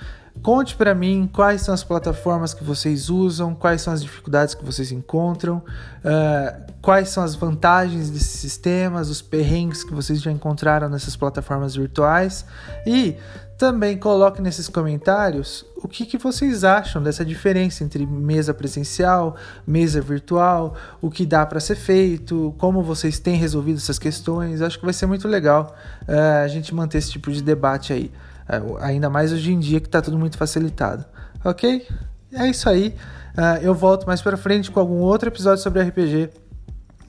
Conte 0.41 0.75
para 0.75 0.93
mim 0.93 1.29
quais 1.31 1.61
são 1.61 1.73
as 1.73 1.83
plataformas 1.83 2.53
que 2.53 2.63
vocês 2.63 3.09
usam, 3.09 3.55
quais 3.55 3.81
são 3.81 3.91
as 3.91 4.01
dificuldades 4.01 4.53
que 4.53 4.63
vocês 4.63 4.91
encontram, 4.91 5.57
uh, 5.57 6.73
quais 6.81 7.09
são 7.09 7.23
as 7.23 7.33
vantagens 7.33 8.11
desses 8.11 8.39
sistemas, 8.39 9.09
os 9.09 9.21
perrengues 9.21 9.83
que 9.83 9.93
vocês 9.93 10.21
já 10.21 10.31
encontraram 10.31 10.87
nessas 10.87 11.15
plataformas 11.15 11.75
virtuais 11.75 12.45
e 12.85 13.15
também 13.57 13.97
coloque 13.97 14.41
nesses 14.41 14.67
comentários 14.67 15.65
o 15.77 15.87
que, 15.87 16.05
que 16.05 16.17
vocês 16.17 16.63
acham 16.63 17.01
dessa 17.01 17.23
diferença 17.23 17.83
entre 17.83 18.05
mesa 18.05 18.53
presencial, 18.53 19.35
mesa 19.65 20.01
virtual, 20.01 20.75
o 21.01 21.09
que 21.09 21.25
dá 21.25 21.45
para 21.45 21.59
ser 21.59 21.75
feito, 21.75 22.53
como 22.57 22.83
vocês 22.83 23.17
têm 23.17 23.35
resolvido 23.35 23.77
essas 23.77 23.97
questões. 23.97 24.61
Acho 24.61 24.77
que 24.77 24.85
vai 24.85 24.93
ser 24.93 25.05
muito 25.05 25.27
legal 25.27 25.75
uh, 26.07 26.43
a 26.43 26.47
gente 26.47 26.73
manter 26.75 26.97
esse 26.97 27.11
tipo 27.11 27.31
de 27.31 27.41
debate 27.41 27.93
aí. 27.93 28.11
É, 28.47 28.61
ainda 28.85 29.09
mais 29.09 29.31
hoje 29.31 29.51
em 29.51 29.59
dia 29.59 29.79
que 29.79 29.87
está 29.87 30.01
tudo 30.01 30.17
muito 30.17 30.37
facilitado. 30.37 31.05
Ok? 31.43 31.87
É 32.33 32.47
isso 32.47 32.69
aí. 32.69 32.95
Uh, 33.37 33.61
eu 33.61 33.73
volto 33.73 34.05
mais 34.05 34.21
para 34.21 34.37
frente 34.37 34.71
com 34.71 34.79
algum 34.79 34.99
outro 34.99 35.29
episódio 35.29 35.63
sobre 35.63 35.81
RPG. 35.81 36.29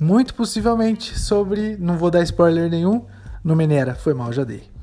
Muito 0.01 0.35
possivelmente 0.35 1.19
sobre. 1.19 1.77
Não 1.79 1.97
vou 1.97 2.11
dar 2.11 2.23
spoiler 2.23 2.71
nenhum. 2.71 3.05
No 3.43 3.55
Menera. 3.57 3.95
Foi 3.95 4.13
mal, 4.13 4.33
já 4.33 4.45
dei. 4.45 4.76